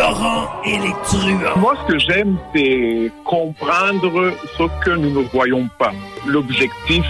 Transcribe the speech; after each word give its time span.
Laurent 0.00 0.48
et 0.64 0.78
les 0.78 0.94
truands. 1.04 1.58
Moi, 1.58 1.74
ce 1.82 1.92
que 1.92 1.98
j'aime, 1.98 2.38
c'est 2.54 3.12
comprendre 3.22 4.32
ce 4.56 4.62
que 4.82 4.92
nous 4.92 5.10
ne 5.10 5.28
voyons 5.28 5.68
pas. 5.78 5.92
L'objectif 6.26 7.04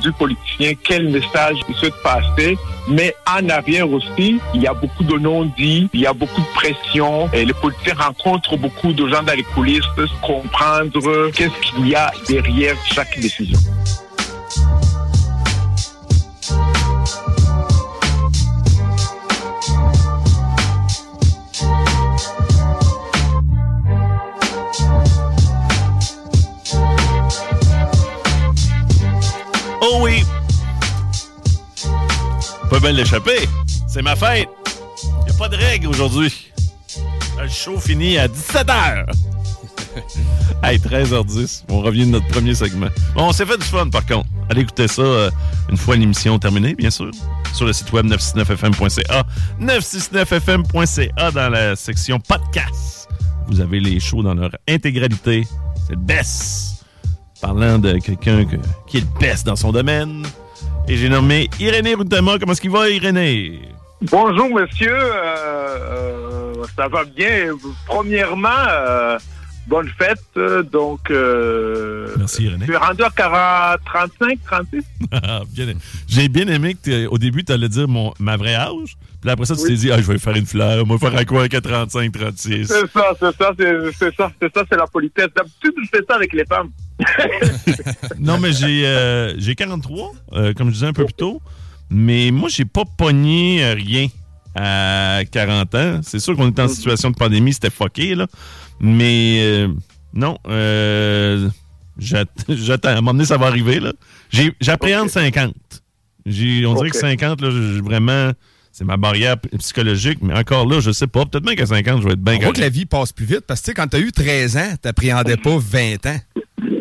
du 0.00 0.10
politicien, 0.12 0.72
quel 0.82 1.10
message 1.10 1.58
il 1.68 1.74
souhaite 1.74 2.02
passer. 2.02 2.56
Mais 2.88 3.14
en 3.26 3.46
arrière 3.50 3.92
aussi, 3.92 4.40
il 4.54 4.62
y 4.62 4.66
a 4.66 4.72
beaucoup 4.72 5.04
de 5.04 5.18
non-dits, 5.18 5.90
il 5.92 6.00
y 6.00 6.06
a 6.06 6.14
beaucoup 6.14 6.40
de 6.40 6.54
pression. 6.54 7.28
Et 7.34 7.44
les 7.44 7.52
politiciens 7.52 7.96
rencontrent 7.98 8.56
beaucoup 8.56 8.94
de 8.94 9.06
gens 9.06 9.22
dans 9.22 9.36
les 9.36 9.42
coulisses, 9.42 9.84
comprendre 10.22 11.30
qu'est-ce 11.32 11.60
qu'il 11.60 11.88
y 11.88 11.94
a 11.94 12.10
derrière 12.26 12.74
chaque 12.86 13.20
décision. 13.20 13.58
Bien 32.80 32.92
l'échapper. 32.92 33.48
C'est 33.86 34.02
ma 34.02 34.16
fête. 34.16 34.48
Y 35.26 35.30
a 35.30 35.34
pas 35.38 35.48
de 35.48 35.56
règle 35.56 35.88
aujourd'hui. 35.88 36.32
Le 37.40 37.48
show 37.48 37.78
finit 37.78 38.16
à 38.18 38.26
17h. 38.28 39.06
hey, 40.62 40.78
13h10. 40.78 41.64
On 41.68 41.80
revient 41.80 42.06
de 42.06 42.12
notre 42.12 42.28
premier 42.28 42.54
segment. 42.54 42.88
Bon, 43.14 43.24
on 43.28 43.32
s'est 43.32 43.44
fait 43.46 43.56
du 43.58 43.64
fun 43.64 43.88
par 43.90 44.06
contre. 44.06 44.28
Allez 44.48 44.62
écouter 44.62 44.88
ça 44.88 45.02
euh, 45.02 45.30
une 45.70 45.76
fois 45.76 45.96
l'émission 45.96 46.38
terminée, 46.38 46.74
bien 46.74 46.90
sûr. 46.90 47.10
Sur 47.52 47.66
le 47.66 47.72
site 47.72 47.92
web 47.92 48.06
969fm.ca. 48.06 49.24
969fm.ca 49.60 51.30
dans 51.32 51.48
la 51.50 51.76
section 51.76 52.18
podcast. 52.20 53.08
Vous 53.48 53.60
avez 53.60 53.80
les 53.80 54.00
shows 54.00 54.22
dans 54.22 54.34
leur 54.34 54.50
intégralité. 54.68 55.46
C'est 55.86 55.92
le 55.94 55.98
best 56.00 56.84
parlant 57.40 57.78
de 57.78 57.98
quelqu'un 57.98 58.44
que- 58.44 58.56
qui 58.86 58.98
est 58.98 59.00
le 59.00 59.18
best 59.18 59.46
dans 59.46 59.56
son 59.56 59.72
domaine. 59.72 60.24
Et 60.88 60.96
j'ai 60.96 61.08
nommé 61.08 61.48
Irénée 61.58 61.94
Routama. 61.94 62.38
Comment 62.38 62.52
est-ce 62.52 62.60
qu'il 62.60 62.70
va, 62.70 62.88
Irénée? 62.88 63.60
Bonjour, 64.02 64.48
monsieur. 64.48 64.96
Euh, 64.96 66.54
euh, 66.56 66.64
ça 66.76 66.88
va 66.88 67.04
bien. 67.04 67.54
Premièrement, 67.86 68.48
euh, 68.68 69.18
bonne 69.66 69.88
fête. 69.98 70.18
Euh, 70.36 70.62
Donc, 70.62 71.10
euh, 71.10 72.08
Merci, 72.18 72.44
Irénée. 72.44 72.66
tu 72.66 72.72
es 72.72 72.76
rendu 72.76 73.02
à 73.02 73.10
40, 73.10 73.80
35, 73.84 74.38
36? 74.44 74.82
Bien 75.54 75.68
aimé. 75.68 75.76
J'ai 76.08 76.28
bien 76.28 76.46
aimé 76.48 76.76
que 76.82 77.06
au 77.06 77.18
début, 77.18 77.44
tu 77.44 77.52
allais 77.52 77.68
dire 77.68 77.88
mon, 77.88 78.12
ma 78.18 78.36
vraie 78.36 78.54
âge. 78.54 78.96
Puis 79.20 79.30
après 79.30 79.44
ça, 79.44 79.54
tu 79.54 79.62
Oui. 79.62 79.68
t'es 79.68 79.74
dit, 79.74 79.92
ah, 79.92 80.00
je 80.00 80.06
vais 80.10 80.18
faire 80.18 80.34
une 80.34 80.46
fleur. 80.46 80.86
Moi, 80.86 80.98
faire 80.98 81.14
à 81.14 81.24
quoi 81.26 81.46
qu'à 81.48 81.60
35, 81.60 82.10
36? 82.12 82.66
C'est 82.66 82.90
ça, 82.90 83.12
c'est 83.20 83.36
ça, 83.36 83.52
c'est 83.58 84.14
ça, 84.16 84.32
c'est 84.40 84.54
ça, 84.54 84.64
c'est 84.70 84.76
la 84.76 84.86
politesse. 84.86 85.28
D'habitude, 85.36 85.72
je 85.84 85.88
fais 85.98 86.04
ça 86.08 86.14
avec 86.16 86.32
les 86.32 86.44
femmes. 86.46 86.70
Non, 88.18 88.38
mais 88.38 88.52
j'ai 88.52 88.86
euh, 88.86 89.34
j'ai 89.38 89.54
43, 89.54 90.12
euh, 90.34 90.52
comme 90.54 90.68
je 90.68 90.74
disais 90.74 90.86
un 90.86 90.92
peu 90.92 91.04
plus 91.04 91.14
tôt. 91.14 91.40
Mais 91.90 92.30
moi, 92.30 92.48
j'ai 92.50 92.64
pas 92.64 92.84
pogné 92.96 93.64
euh, 93.64 93.74
rien 93.74 94.06
à 94.54 95.20
40 95.30 95.74
ans. 95.74 96.00
C'est 96.02 96.18
sûr 96.18 96.36
qu'on 96.36 96.48
était 96.50 96.62
en 96.62 96.68
situation 96.68 97.10
de 97.10 97.16
pandémie, 97.16 97.52
c'était 97.52 97.70
fucké, 97.70 98.14
là. 98.14 98.26
Mais 98.80 99.38
euh, 99.42 99.68
non, 100.14 100.38
euh, 100.48 101.48
j'att- 101.98 102.28
j'attends. 102.48 102.88
À 102.88 102.92
un 102.92 102.96
moment 102.96 103.12
donné, 103.12 103.24
ça 103.26 103.36
va 103.36 103.46
arriver, 103.46 103.80
là. 103.80 103.92
J'ai- 104.30 104.54
J'appréhende 104.60 105.08
50. 105.10 105.54
J'ai- 106.26 106.64
On 106.66 106.74
dirait 106.74 106.90
que 106.90 106.96
50, 106.96 107.40
là, 107.40 107.50
j'ai 107.50 107.80
vraiment... 107.80 108.32
C'est 108.72 108.84
ma 108.84 108.96
barrière 108.96 109.36
psychologique, 109.58 110.18
mais 110.22 110.32
encore 110.32 110.64
là, 110.66 110.78
je 110.80 110.92
sais 110.92 111.08
pas. 111.08 111.26
Peut-être 111.26 111.44
bien 111.44 111.56
qu'à 111.56 111.66
50, 111.66 112.02
je 112.02 112.06
vais 112.06 112.12
être 112.12 112.22
bien 112.22 112.36
On 112.36 112.44
voit 112.44 112.52
que 112.52 112.60
la 112.60 112.68
vie 112.68 112.86
passe 112.86 113.12
plus 113.12 113.26
vite 113.26 113.40
parce 113.40 113.60
que 113.60 113.64
tu 113.66 113.70
sais, 113.72 113.74
quand 113.74 113.88
t'as 113.88 113.98
eu 113.98 114.12
13 114.12 114.56
ans, 114.56 114.74
t'appréhendais 114.80 115.36
pas 115.36 115.58
20 115.58 116.06
ans. 116.06 116.20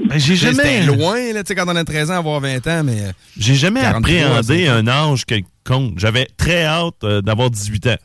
Ben, 0.08 0.18
j'ai 0.20 0.36
jamais... 0.36 0.84
Loin, 0.86 1.34
là, 1.34 1.44
tu 1.44 1.48
sais, 1.48 1.56
quand 1.56 1.66
on 1.68 1.76
a 1.76 1.84
13 1.84 2.12
ans, 2.12 2.18
avoir 2.18 2.40
20 2.42 2.68
ans, 2.68 2.84
mais. 2.84 3.02
euh, 3.02 3.12
J'ai 3.38 3.56
jamais 3.56 3.82
43, 3.82 3.98
appréhendé 4.28 4.66
50. 4.68 4.78
un 4.78 4.88
âge 4.88 5.26
quelconque. 5.26 5.98
J'avais 6.00 6.28
très 6.38 6.64
hâte 6.66 7.04
euh, 7.04 7.22
d'avoir 7.22 7.50
18 7.50 7.88
ans 7.88 7.96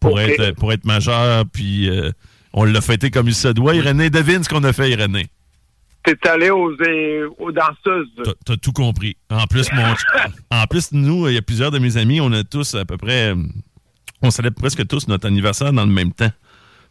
pour, 0.00 0.20
être, 0.20 0.50
pour 0.56 0.72
être 0.72 0.84
majeur, 0.84 1.44
puis 1.52 1.88
euh, 1.88 2.10
on 2.52 2.64
l'a 2.64 2.80
fêté 2.80 3.10
comme 3.10 3.28
il 3.28 3.34
se 3.34 3.48
doit. 3.48 3.74
Irénée, 3.74 4.10
devine 4.10 4.42
ce 4.44 4.48
qu'on 4.48 4.64
a 4.64 4.72
fait, 4.72 4.90
Irénée. 4.90 5.26
T'es 6.04 6.16
allé 6.28 6.50
aux, 6.50 6.70
euh, 6.72 7.28
aux 7.38 7.52
danseuses. 7.52 8.08
T'as- 8.44 8.56
tout 8.56 8.72
compris. 8.72 9.16
En 9.30 9.46
plus, 9.46 9.70
mon, 9.72 9.94
en 10.50 10.66
plus, 10.66 10.90
nous, 10.92 11.28
il 11.28 11.34
y 11.34 11.38
a 11.38 11.42
plusieurs 11.42 11.70
de 11.70 11.78
mes 11.78 11.96
amis, 11.96 12.20
on 12.20 12.32
a 12.32 12.42
tous 12.44 12.74
à 12.74 12.84
peu 12.84 12.96
près... 12.96 13.30
euh, 13.32 13.36
On 14.20 14.30
célèbre 14.30 14.56
presque 14.58 14.86
tous 14.86 15.06
notre 15.08 15.26
anniversaire 15.28 15.72
dans 15.72 15.86
le 15.86 15.92
même 15.92 16.12
temps. 16.12 16.30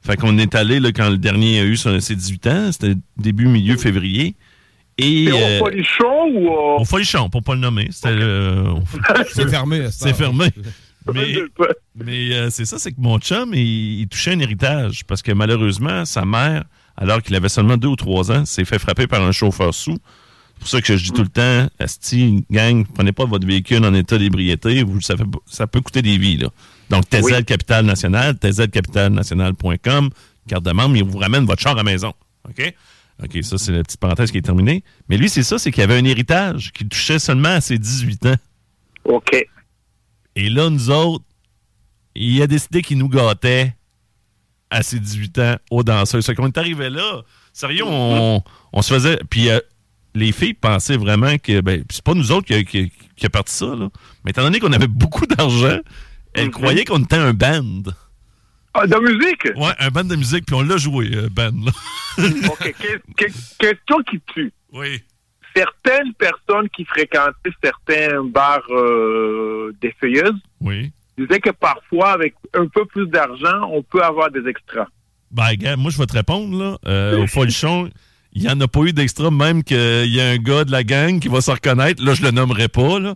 Fait 0.04 0.16
qu'on 0.18 0.38
est 0.38 0.56
allé 0.56 0.80
là, 0.80 0.92
quand 0.94 1.10
le 1.10 1.18
dernier 1.18 1.60
a 1.60 1.64
eu 1.64 1.76
son- 1.78 2.00
ses 2.00 2.16
18 2.16 2.48
ans, 2.48 2.72
c'était 2.72 2.96
début, 3.18 3.48
milieu 3.48 3.76
février. 3.78 4.36
Et... 4.98 5.26
T'es 5.26 5.32
euh, 5.32 5.60
au 5.60 5.64
polichon 5.66 6.26
ou 6.34 6.48
au... 6.50 6.80
au 6.82 6.86
Folichon, 6.86 7.30
pour 7.30 7.44
pas 7.44 7.54
le 7.56 7.60
nommer. 7.62 7.88
C'était 7.92 8.16
le- 8.16 8.64
au- 8.70 8.84
C'est 9.34 9.50
fermé. 9.50 9.88
C'est 9.92 10.14
fermé. 10.14 10.46
Mais, 11.14 11.36
mais 11.96 12.34
euh, 12.36 12.50
c'est 12.52 12.66
ça, 12.66 12.78
c'est 12.78 12.92
que 12.92 13.02
mon 13.02 13.18
chum, 13.20 13.54
il, 13.56 14.02
il 14.02 14.08
touchait 14.08 14.34
un 14.34 14.40
héritage 14.40 15.04
parce 15.06 15.22
que 15.24 15.32
malheureusement, 15.32 16.06
sa 16.06 16.26
mère, 16.26 16.64
alors 16.96 17.22
qu'il 17.24 17.36
avait 17.36 17.50
seulement 17.50 17.76
deux 17.78 17.88
ou 17.88 17.96
trois 17.96 18.32
ans, 18.32 18.46
s'est 18.46 18.66
fait 18.66 18.78
frapper 18.78 19.08
par 19.08 19.22
un 19.24 19.32
chauffeur 19.32 19.74
sous. 19.74 19.98
C'est 20.54 20.60
pour 20.60 20.68
ça 20.70 20.82
que 20.82 20.96
je 20.96 21.04
dis 21.04 21.12
tout 21.12 21.24
le 21.24 21.28
temps, 21.30 21.68
Asti, 21.80 22.46
gang, 22.52 22.86
prenez 22.94 23.12
pas 23.14 23.26
votre 23.26 23.48
véhicule 23.48 23.84
en 23.84 23.94
état 23.96 24.20
d'ébriété, 24.20 24.84
vous, 24.84 25.02
ça, 25.02 25.18
fait- 25.18 25.24
ça 25.48 25.66
peut 25.66 25.82
coûter 25.82 26.04
des 26.04 26.20
vies. 26.20 26.38
Là. 26.38 26.50
Donc, 26.92 27.10
TZ 27.10 27.22
Oui. 27.24 27.46
Capital 27.46 27.84
National, 27.86 28.36
tzcapitalnational.com, 28.36 30.10
carte 30.48 30.64
de 30.64 30.72
membre, 30.72 30.98
il 30.98 31.04
vous 31.04 31.18
ramène 31.18 31.46
votre 31.46 31.62
char 31.62 31.74
à 31.74 31.76
la 31.76 31.84
maison. 31.84 32.14
OK? 32.48 32.74
OK, 33.24 33.44
ça, 33.44 33.58
c'est 33.58 33.72
la 33.72 33.84
petite 33.84 34.00
parenthèse 34.00 34.32
qui 34.32 34.38
est 34.38 34.42
terminée. 34.44 34.84
Mais 35.10 35.18
lui, 35.18 35.30
c'est 35.30 35.44
ça, 35.44 35.58
c'est 35.60 35.72
qu'il 35.72 35.84
avait 35.84 35.98
un 35.98 36.06
héritage 36.06 36.72
qui 36.74 36.88
touchait 36.88 37.20
seulement 37.20 37.50
à 37.50 37.62
ses 37.62 37.78
18 37.78 38.26
ans. 38.28 38.36
OK. 39.06 39.48
Et 40.36 40.50
là, 40.50 40.70
nous 40.70 40.90
autres, 40.90 41.26
il 42.16 42.42
a 42.42 42.48
décidé 42.48 42.82
qu'il 42.82 42.98
nous 42.98 43.10
gâtait 43.10 43.76
à 44.70 44.84
ses 44.84 45.00
18 45.00 45.40
ans 45.40 45.56
aux 45.70 45.84
danseuses. 45.84 46.26
Fait 46.26 46.36
qu'on 46.36 46.48
est 46.48 46.58
arrivé 46.58 46.90
là. 46.90 47.22
Sérieux, 47.54 47.84
on, 47.86 48.42
on 48.74 48.82
se 48.82 48.94
faisait. 48.94 49.20
Puis 49.30 49.50
euh, 49.50 49.60
les 50.16 50.32
filles 50.32 50.54
pensaient 50.54 50.98
vraiment 50.98 51.38
que. 51.38 51.60
Ben, 51.62 51.84
c'est 51.90 52.04
pas 52.04 52.14
nous 52.14 52.32
autres 52.32 52.48
qui, 52.48 52.54
a- 52.54 52.64
qui, 52.64 52.92
qui 53.16 53.26
a 53.26 53.30
parti 53.30 53.54
ça, 53.54 53.66
là. 53.76 53.90
Mais 54.24 54.32
étant 54.32 54.44
donné 54.44 54.60
qu'on 54.60 54.72
avait 54.72 54.88
beaucoup 54.88 55.26
d'argent, 55.26 55.80
elles 56.34 56.50
croyaient 56.52 56.86
qu'on 56.86 57.04
était 57.04 57.18
un 57.18 57.34
band. 57.34 57.84
Ah, 58.74 58.88
de 58.88 58.96
musique? 59.00 59.50
Ouais, 59.58 59.74
un 59.80 59.90
band 59.90 60.06
de 60.06 60.16
musique, 60.16 60.46
puis 60.46 60.56
on 60.56 60.62
l'a 60.62 60.78
joué, 60.78 61.12
euh, 61.14 61.28
band, 61.30 61.52
là. 61.66 61.72
OK. 62.50 62.74
que- 62.80 62.98
que- 63.26 63.58
question 63.60 63.98
qui 64.10 64.22
tue. 64.34 64.54
Oui. 64.72 65.02
Certaines 65.56 66.14
personnes 66.14 66.70
qui 66.70 66.86
fréquentaient 66.86 67.52
certains 67.64 68.24
bars 68.24 68.64
euh, 68.70 69.74
des 69.82 69.94
feuilleuses 70.00 70.40
Oui. 70.62 70.92
disaient 71.18 71.40
que 71.40 71.50
parfois, 71.50 72.12
avec 72.12 72.36
un 72.54 72.68
peu 72.68 72.86
plus 72.86 73.08
d'argent, 73.08 73.70
on 73.72 73.84
peut 73.84 74.04
avoir 74.04 74.32
des 74.32 74.48
extras. 74.48 74.88
Ben, 75.32 75.54
gars, 75.56 75.76
moi, 75.76 75.92
je 75.92 75.98
vais 75.98 76.06
te 76.06 76.14
répondre, 76.14 76.58
là. 76.58 76.78
Euh, 76.88 77.24
au 77.24 77.28
Folichon, 77.28 77.90
il 78.34 78.44
n'y 78.44 78.50
en 78.50 78.60
a 78.62 78.68
pas 78.68 78.82
eu 78.82 78.94
d'extra, 78.94 79.32
même 79.32 79.64
qu'il 79.64 79.78
y 80.08 80.22
a 80.22 80.30
un 80.30 80.38
gars 80.38 80.64
de 80.66 80.72
la 80.72 80.84
gang 80.84 81.20
qui 81.20 81.28
va 81.28 81.42
se 81.42 81.52
reconnaître. 81.52 82.04
Là, 82.04 82.14
je 82.14 82.22
le 82.24 82.32
nommerai 82.32 82.68
pas, 82.68 83.00
là. 83.00 83.16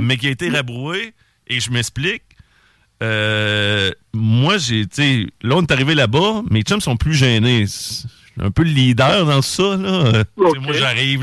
Mais 0.00 0.16
qui 0.16 0.28
a 0.28 0.30
été 0.30 0.48
rabroué. 0.48 1.12
Et 1.46 1.60
je 1.60 1.70
m'explique. 1.70 2.22
Euh, 3.02 3.90
moi, 4.12 4.56
j'ai, 4.58 4.86
tu 4.86 5.28
là, 5.42 5.56
on 5.56 5.62
est 5.62 5.70
arrivé 5.72 5.94
là-bas, 5.94 6.42
mes 6.50 6.62
chums 6.62 6.80
sont 6.80 6.96
plus 6.96 7.14
gênés. 7.14 7.66
Un 8.40 8.50
peu 8.50 8.62
le 8.62 8.70
leader 8.70 9.26
dans 9.26 9.42
ça, 9.42 9.76
là. 9.76 10.24
Moi, 10.36 10.72
j'arrive, 10.72 11.22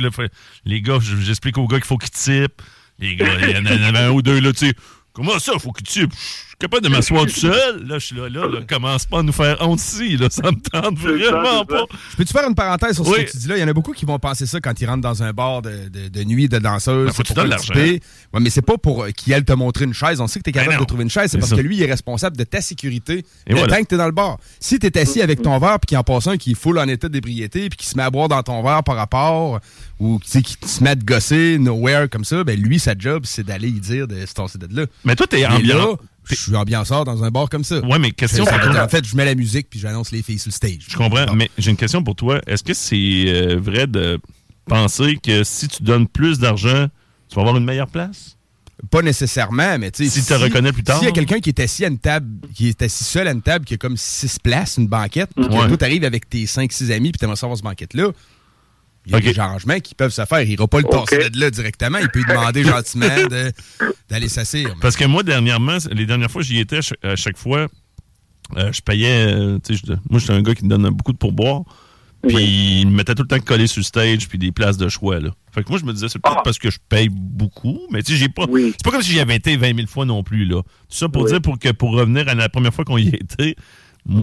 les 0.66 0.82
gars, 0.82 1.00
j'explique 1.02 1.58
aux 1.58 1.68
gars 1.68 1.78
qu'il 1.78 1.86
faut 1.86 1.98
qu'ils 1.98 2.12
typent. 2.12 2.62
Les 3.00 3.16
gars, 3.16 3.28
il 3.42 3.50
y 3.50 3.58
en 3.58 3.66
avait 3.66 4.00
un 4.00 4.12
ou 4.12 4.22
deux, 4.22 4.40
là, 4.40 4.54
tu 4.54 4.68
sais. 4.68 4.74
Comment 5.14 5.40
ça, 5.40 5.54
faut 5.60 5.72
qu'ils 5.74 5.88
typent? 5.88 6.14
Je 6.62 6.68
suis 6.68 6.70
capable 6.70 6.84
de 6.88 6.90
m'asseoir 6.96 7.24
tout 7.26 7.32
seul. 7.32 7.88
Là, 7.88 7.98
je 7.98 8.06
suis 8.06 8.16
là, 8.16 8.30
là, 8.30 8.46
là, 8.48 8.60
commence 8.70 9.06
pas 9.06 9.20
à 9.20 9.24
nous 9.24 9.32
faire 9.34 9.58
honte 9.62 9.82
ici, 9.82 10.16
là. 10.16 10.28
Ça 10.30 10.44
me 10.44 10.62
tente 10.62 10.96
vraiment 11.00 11.66
pas. 11.66 11.86
Je 12.12 12.18
Peux-tu 12.18 12.34
faire 12.34 12.48
une 12.48 12.54
parenthèse 12.54 12.96
sur 12.96 13.06
ce 13.06 13.12
Oui. 13.12 13.26
que 13.26 13.32
tu 13.32 13.38
dis 13.38 13.48
là? 13.48 13.58
Il 13.58 13.62
y 13.62 13.64
en 13.64 13.68
a 13.68 13.74
beaucoup 13.74 13.94
qui 13.94 14.06
vont 14.06 14.20
penser 14.20 14.46
ça 14.46 14.60
quand 14.62 14.80
ils 14.80 14.86
rentrent 14.86 15.02
dans 15.02 15.24
un 15.24 15.34
bar 15.34 15.64
de, 15.64 15.90
de- 15.90 16.10
de 16.10 16.24
nuit 16.24 16.48
de 16.48 16.60
danseuses. 16.60 17.08
Ben, 17.08 17.14
faut 17.14 17.24
tu 17.24 17.34
participer. 17.34 18.00
Ouais, 18.32 18.40
mais 18.40 18.52
c'est 18.52 18.62
pas 18.62 18.78
pour 18.78 19.04
euh, 19.06 19.10
qu'il 19.10 19.34
aille 19.34 19.44
te 19.44 19.54
montrer 19.54 19.86
une 19.86 19.94
chaise. 19.96 20.22
On 20.22 20.28
sait 20.28 20.38
que 20.40 20.44
tu 20.44 20.52
es 20.52 20.54
Ben 20.54 20.66
capable 20.66 20.82
de 20.84 20.88
trouver 20.88 21.04
une 21.04 21.10
chaise. 21.10 21.32
C'est 21.32 21.40
parce 21.40 21.50
ça. 21.50 21.56
que 21.56 21.62
lui, 21.62 21.78
il 21.78 21.82
est 21.84 21.90
responsable 21.90 22.38
de 22.38 22.44
ta 22.44 22.62
sécurité 22.62 23.26
Et 23.48 23.54
le 23.54 23.58
voilà. 23.58 23.78
temps 23.78 23.82
que 23.84 23.88
tu 23.88 23.96
es 23.96 23.98
dans 23.98 24.06
le 24.06 24.12
bar. 24.12 24.38
Si 24.60 24.78
tu 24.78 24.86
es 24.86 24.98
assis 25.00 25.22
avec 25.24 25.42
ton 25.42 25.58
verre 25.58 25.80
puis 25.80 25.88
qu'il 25.88 25.98
en 25.98 26.04
passe 26.04 26.28
un 26.28 26.38
qui 26.38 26.52
est 26.52 26.56
full 26.56 26.78
en 26.78 26.88
état 26.88 27.10
d'ébriété 27.10 27.70
puis 27.70 27.78
qui 27.78 27.88
se 27.88 27.98
met 27.98 28.04
à 28.04 28.12
boire 28.12 28.28
dans 28.30 28.44
ton 28.44 28.62
verre 28.62 28.84
par 28.84 28.98
rapport 28.98 29.60
ou 30.00 30.20
qui 30.20 30.30
se 30.68 30.84
met 30.84 30.92
à 30.92 30.96
te 30.96 31.04
gosser 31.04 31.58
nowhere 31.60 32.08
comme 32.10 32.24
ça, 32.26 32.44
ben 32.44 32.60
lui, 32.60 32.78
sa 32.78 32.94
job, 32.98 33.24
c'est 33.26 33.44
d'aller 33.46 33.70
y 33.70 33.80
dire 33.80 34.08
de 34.08 34.24
se 34.28 34.34
tasser 34.34 34.60
de 34.60 34.68
là. 34.76 34.86
Mais 35.06 35.16
toi, 35.16 35.26
t'es 35.26 35.44
ambiant. 35.48 35.98
Je 36.26 36.36
suis 36.36 36.56
ambianceur 36.56 37.04
dans 37.06 37.24
un 37.24 37.30
bar 37.32 37.50
comme 37.50 37.64
ça. 37.64 37.80
Ouais, 37.80 38.00
mais 38.00 38.12
question 38.12 38.46
pour 38.46 38.60
toi. 38.60 38.84
en 38.84 38.88
fait, 38.90 39.06
je 39.06 39.16
mets 39.16 39.26
la 39.26 39.36
musique 39.36 39.68
puis 39.70 39.80
j'annonce 39.80 40.12
les 40.12 40.22
filles 40.22 40.40
sur 40.40 40.50
le 40.50 40.54
stage. 40.54 40.86
Je 40.88 40.98
comprends, 40.98 41.34
mais 41.34 41.50
j'ai 41.58 41.72
une 41.72 41.78
question 41.78 42.04
pour 42.04 42.16
toi. 42.16 42.40
Est-ce 42.48 42.64
que 42.64 42.74
c'est 42.74 43.26
euh, 43.28 43.58
vrai 43.60 43.88
de 43.88 44.20
penser 44.66 45.18
que 45.22 45.44
si 45.44 45.68
tu 45.68 45.84
donnes 45.84 46.08
plus 46.08 46.40
d'argent, 46.40 46.88
tu 47.30 47.36
vas 47.36 47.42
avoir 47.42 47.58
une 47.58 47.66
meilleure 47.66 47.88
place? 47.88 48.38
Pas 48.90 49.02
nécessairement, 49.04 49.78
mais 49.78 49.92
tu 49.92 50.10
sais. 50.10 50.22
Si 50.22 50.28
te 50.28 50.34
reconnais 50.34 50.72
plus 50.74 50.84
tard. 50.84 50.98
S'il 50.98 51.06
y 51.06 51.10
a 51.10 51.14
quelqu'un 51.14 51.40
qui 51.40 51.50
est 51.50 51.60
assis 51.60 51.86
à 51.86 51.88
une 51.88 52.00
table, 52.00 52.28
qui 52.56 52.68
est 52.70 52.82
assis 52.82 53.04
seul 53.04 53.28
à 53.28 53.32
une 53.32 53.44
table, 53.44 53.64
qui 53.64 53.76
a 53.76 53.78
comme 53.78 53.96
six 53.96 54.40
places, 54.40 54.78
une 54.78 54.88
banquette, 54.88 55.30
puis 55.36 55.46
Ouais. 55.46 55.68
toi, 55.68 55.78
t'arrives 55.78 56.04
avec 56.04 56.28
tes 56.28 56.48
cinq, 56.48 56.72
six 56.72 56.92
amis, 56.92 57.12
puis 57.12 57.20
t'aimerais 57.20 57.36
savoir 57.36 57.58
cette 57.58 57.64
banquette-là, 57.66 58.08
y 59.14 59.16
a 59.16 59.20
des 59.34 59.40
arrangements 59.40 59.80
qui 59.80 59.96
peuvent 59.96 60.12
se 60.14 60.26
faire. 60.26 60.42
Il 60.42 60.52
ira 60.52 60.68
pas 60.68 60.80
le 60.80 60.86
Ok. 60.88 61.10
tasser 61.10 61.30
de 61.30 61.40
là 61.40 61.50
directement. 61.52 61.98
Il 62.00 62.10
peut 62.10 62.20
lui 62.20 62.26
demander 62.28 62.64
gentiment 62.64 63.06
de- 63.30 63.52
d'aller 64.10 64.28
s'asseoir. 64.30 64.74
Mais- 64.76 64.80
Parce 64.82 64.96
que 64.96 65.06
moi, 65.06 65.24
dernièrement, 65.24 65.78
les 65.92 66.06
dernières 66.06 66.32
fois, 66.32 66.42
j'y 66.42 66.60
étais, 66.60 66.80
à 67.04 67.16
chaque- 67.16 67.38
fois, 67.38 67.68
euh, 68.58 68.72
je 68.72 68.82
payais. 68.82 69.34
euh, 69.34 69.60
moi, 70.10 70.20
j'étais 70.20 70.34
un 70.34 70.42
gars 70.42 70.54
qui 70.56 70.64
me 70.66 70.70
donne 70.70 70.90
beaucoup 70.90 71.14
de 71.14 71.18
pourboire. 71.18 71.62
Puis 72.28 72.82
il 72.82 72.86
me 72.88 72.92
mettait 72.98 73.16
tout 73.16 73.24
le 73.24 73.28
temps 73.28 73.40
collé 73.40 73.66
sur 73.66 73.80
le 73.80 73.84
stage, 73.84 74.28
puis 74.28 74.38
des 74.38 74.52
places 74.52 74.78
de 74.78 74.88
choix. 74.90 75.20
Là. 75.20 75.32
Fait 75.52 75.64
que 75.64 75.70
moi, 75.70 75.80
je 75.80 75.86
me 75.86 75.92
disais, 75.92 76.08
c'est 76.08 76.20
peut-être 76.20 76.38
Ah. 76.38 76.42
parce 76.44 76.60
que 76.60 76.70
je 76.70 76.78
paye 76.88 77.10
beaucoup, 77.12 77.80
mais 77.90 78.04
tu 78.04 78.12
sais, 78.12 78.18
j'ai 78.20 78.30
pas. 78.30 78.46
Oui. 78.48 78.74
C'est 78.74 78.84
pas 78.84 78.92
comme 78.92 79.02
si 79.02 79.12
j'y 79.14 79.20
avais 79.20 79.38
été 79.38 79.58
20 79.58 79.76
000 79.76 79.88
fois 79.88 80.06
non 80.06 80.22
plus. 80.22 80.46
Là. 80.46 80.62
Tout 80.62 80.68
ça 80.90 81.10
pour 81.10 81.24
Oui. 81.24 81.32
dire 81.32 81.42
pour 81.42 81.58
que 81.58 81.70
pour 81.72 81.94
revenir 81.94 82.28
à 82.30 82.36
la 82.36 82.48
première 82.48 82.76
fois 82.76 82.86
qu'on 82.86 83.00
y 83.00 83.08
était, 83.08 83.56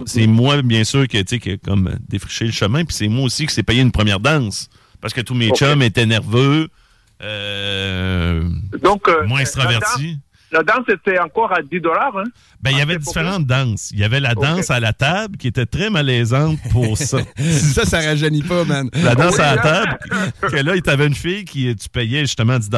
c'est 0.05 0.27
moi, 0.27 0.61
bien 0.61 0.85
sûr, 0.85 1.09
que, 1.09 1.17
tu 1.17 1.25
sais, 1.27 1.39
qui 1.39 1.51
a 1.51 1.57
comme 1.57 1.87
euh, 1.89 1.95
défriché 2.07 2.45
le 2.45 2.51
chemin, 2.53 2.85
puis 2.85 2.95
c'est 2.95 3.09
moi 3.09 3.25
aussi 3.25 3.45
qui 3.45 3.53
s'est 3.53 3.63
payé 3.63 3.81
une 3.81 3.91
première 3.91 4.21
danse. 4.21 4.69
Parce 5.01 5.13
que 5.13 5.21
tous 5.21 5.33
mes 5.35 5.49
chums 5.51 5.81
étaient 5.81 6.05
nerveux, 6.05 6.67
euh, 7.21 8.43
Donc, 8.83 9.07
euh, 9.07 9.25
moins 9.27 9.37
la 9.37 9.41
extravertis. 9.43 10.13
danse- 10.15 10.23
La 10.51 10.63
danse 10.63 10.85
était 10.89 11.19
encore 11.19 11.51
à 11.55 11.61
10 11.61 11.79
dollars. 11.79 12.17
Hein? 12.17 12.23
Ben, 12.59 12.71
il 12.71 12.77
y 12.77 12.79
Ah, 12.79 12.83
avait 12.83 12.97
différentes 12.97 13.45
danses. 13.45 13.91
Il 13.91 13.99
y 13.99 14.03
avait 14.03 14.19
la 14.19 14.33
danse 14.33 14.71
à 14.71 14.79
la 14.79 14.93
table 14.93 15.37
qui 15.37 15.47
était 15.47 15.67
très 15.67 15.91
malaisante 15.91 16.57
pour 16.71 16.97
ça. 16.97 17.19
ça, 17.37 17.85
ça 17.85 17.99
rajeunit 17.99 18.41
pas, 18.41 18.63
man. 18.65 18.89
La 18.93 19.13
danse 19.13 19.35
Oui, 19.35 19.41
à 19.41 19.55
la 19.55 19.61
hein? 19.61 19.85
table, 20.41 20.51
que 20.51 20.55
là, 20.55 20.75
il 20.75 20.81
t'avait 20.81 21.05
une 21.05 21.13
fille 21.13 21.45
qui 21.45 21.75
tu 21.75 21.87
payais 21.89 22.21
justement 22.21 22.57
10 22.57 22.69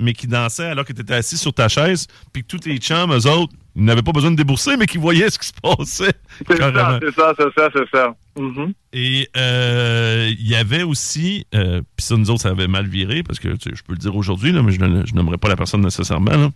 mais 0.00 0.12
qui 0.12 0.28
dansait 0.28 0.66
alors 0.66 0.84
que 0.84 0.92
tu 0.92 1.00
étais 1.02 1.14
assis 1.14 1.36
sur 1.36 1.52
ta 1.52 1.68
chaise, 1.68 2.06
puis 2.32 2.42
que 2.42 2.46
tous 2.46 2.58
tes 2.60 2.76
chums, 2.78 3.12
eux 3.12 3.26
autres, 3.26 3.52
ils 3.78 3.84
n'avaient 3.84 4.02
pas 4.02 4.12
besoin 4.12 4.32
de 4.32 4.36
débourser, 4.36 4.76
mais 4.76 4.86
qui 4.86 4.98
voyaient 4.98 5.30
ce 5.30 5.38
qui 5.38 5.46
se 5.46 5.52
passait. 5.62 6.12
C'est 6.46 6.58
ça, 6.58 6.98
c'est 7.00 7.14
ça, 7.14 7.34
c'est 7.38 7.54
ça, 7.54 7.70
c'est 7.72 7.96
ça. 7.96 8.16
Mhm. 8.36 8.72
Et 8.92 9.28
euh, 9.36 10.28
il 10.38 10.48
y 10.48 10.56
avait 10.56 10.82
aussi, 10.82 11.46
euh, 11.54 11.80
puis 11.96 12.04
ça, 12.04 12.16
nous 12.16 12.28
autres, 12.30 12.42
ça 12.42 12.50
avait 12.50 12.66
mal 12.66 12.86
viré, 12.86 13.22
parce 13.22 13.38
que 13.38 13.48
tu 13.48 13.70
sais, 13.70 13.76
je 13.76 13.82
peux 13.84 13.92
le 13.92 13.98
dire 13.98 14.14
aujourd'hui, 14.16 14.50
là, 14.52 14.62
mais 14.62 14.72
je 14.72 14.80
ne 14.80 15.06
je 15.06 15.14
nommerai 15.14 15.38
pas 15.38 15.48
la 15.48 15.56
personne 15.56 15.80
nécessairement. 15.80 16.32
Là. 16.32 16.50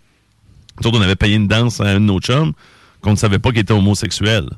Nous 0.80 0.86
autres, 0.86 0.98
on 0.98 1.02
avait 1.02 1.16
payé 1.16 1.36
une 1.36 1.48
danse 1.48 1.80
à 1.80 1.84
un 1.84 1.94
de 1.94 2.06
nos 2.06 2.18
chums 2.18 2.52
qu'on 3.00 3.12
ne 3.12 3.16
savait 3.16 3.38
pas 3.38 3.50
qu'il 3.50 3.60
était 3.60 3.72
homosexuel. 3.72 4.48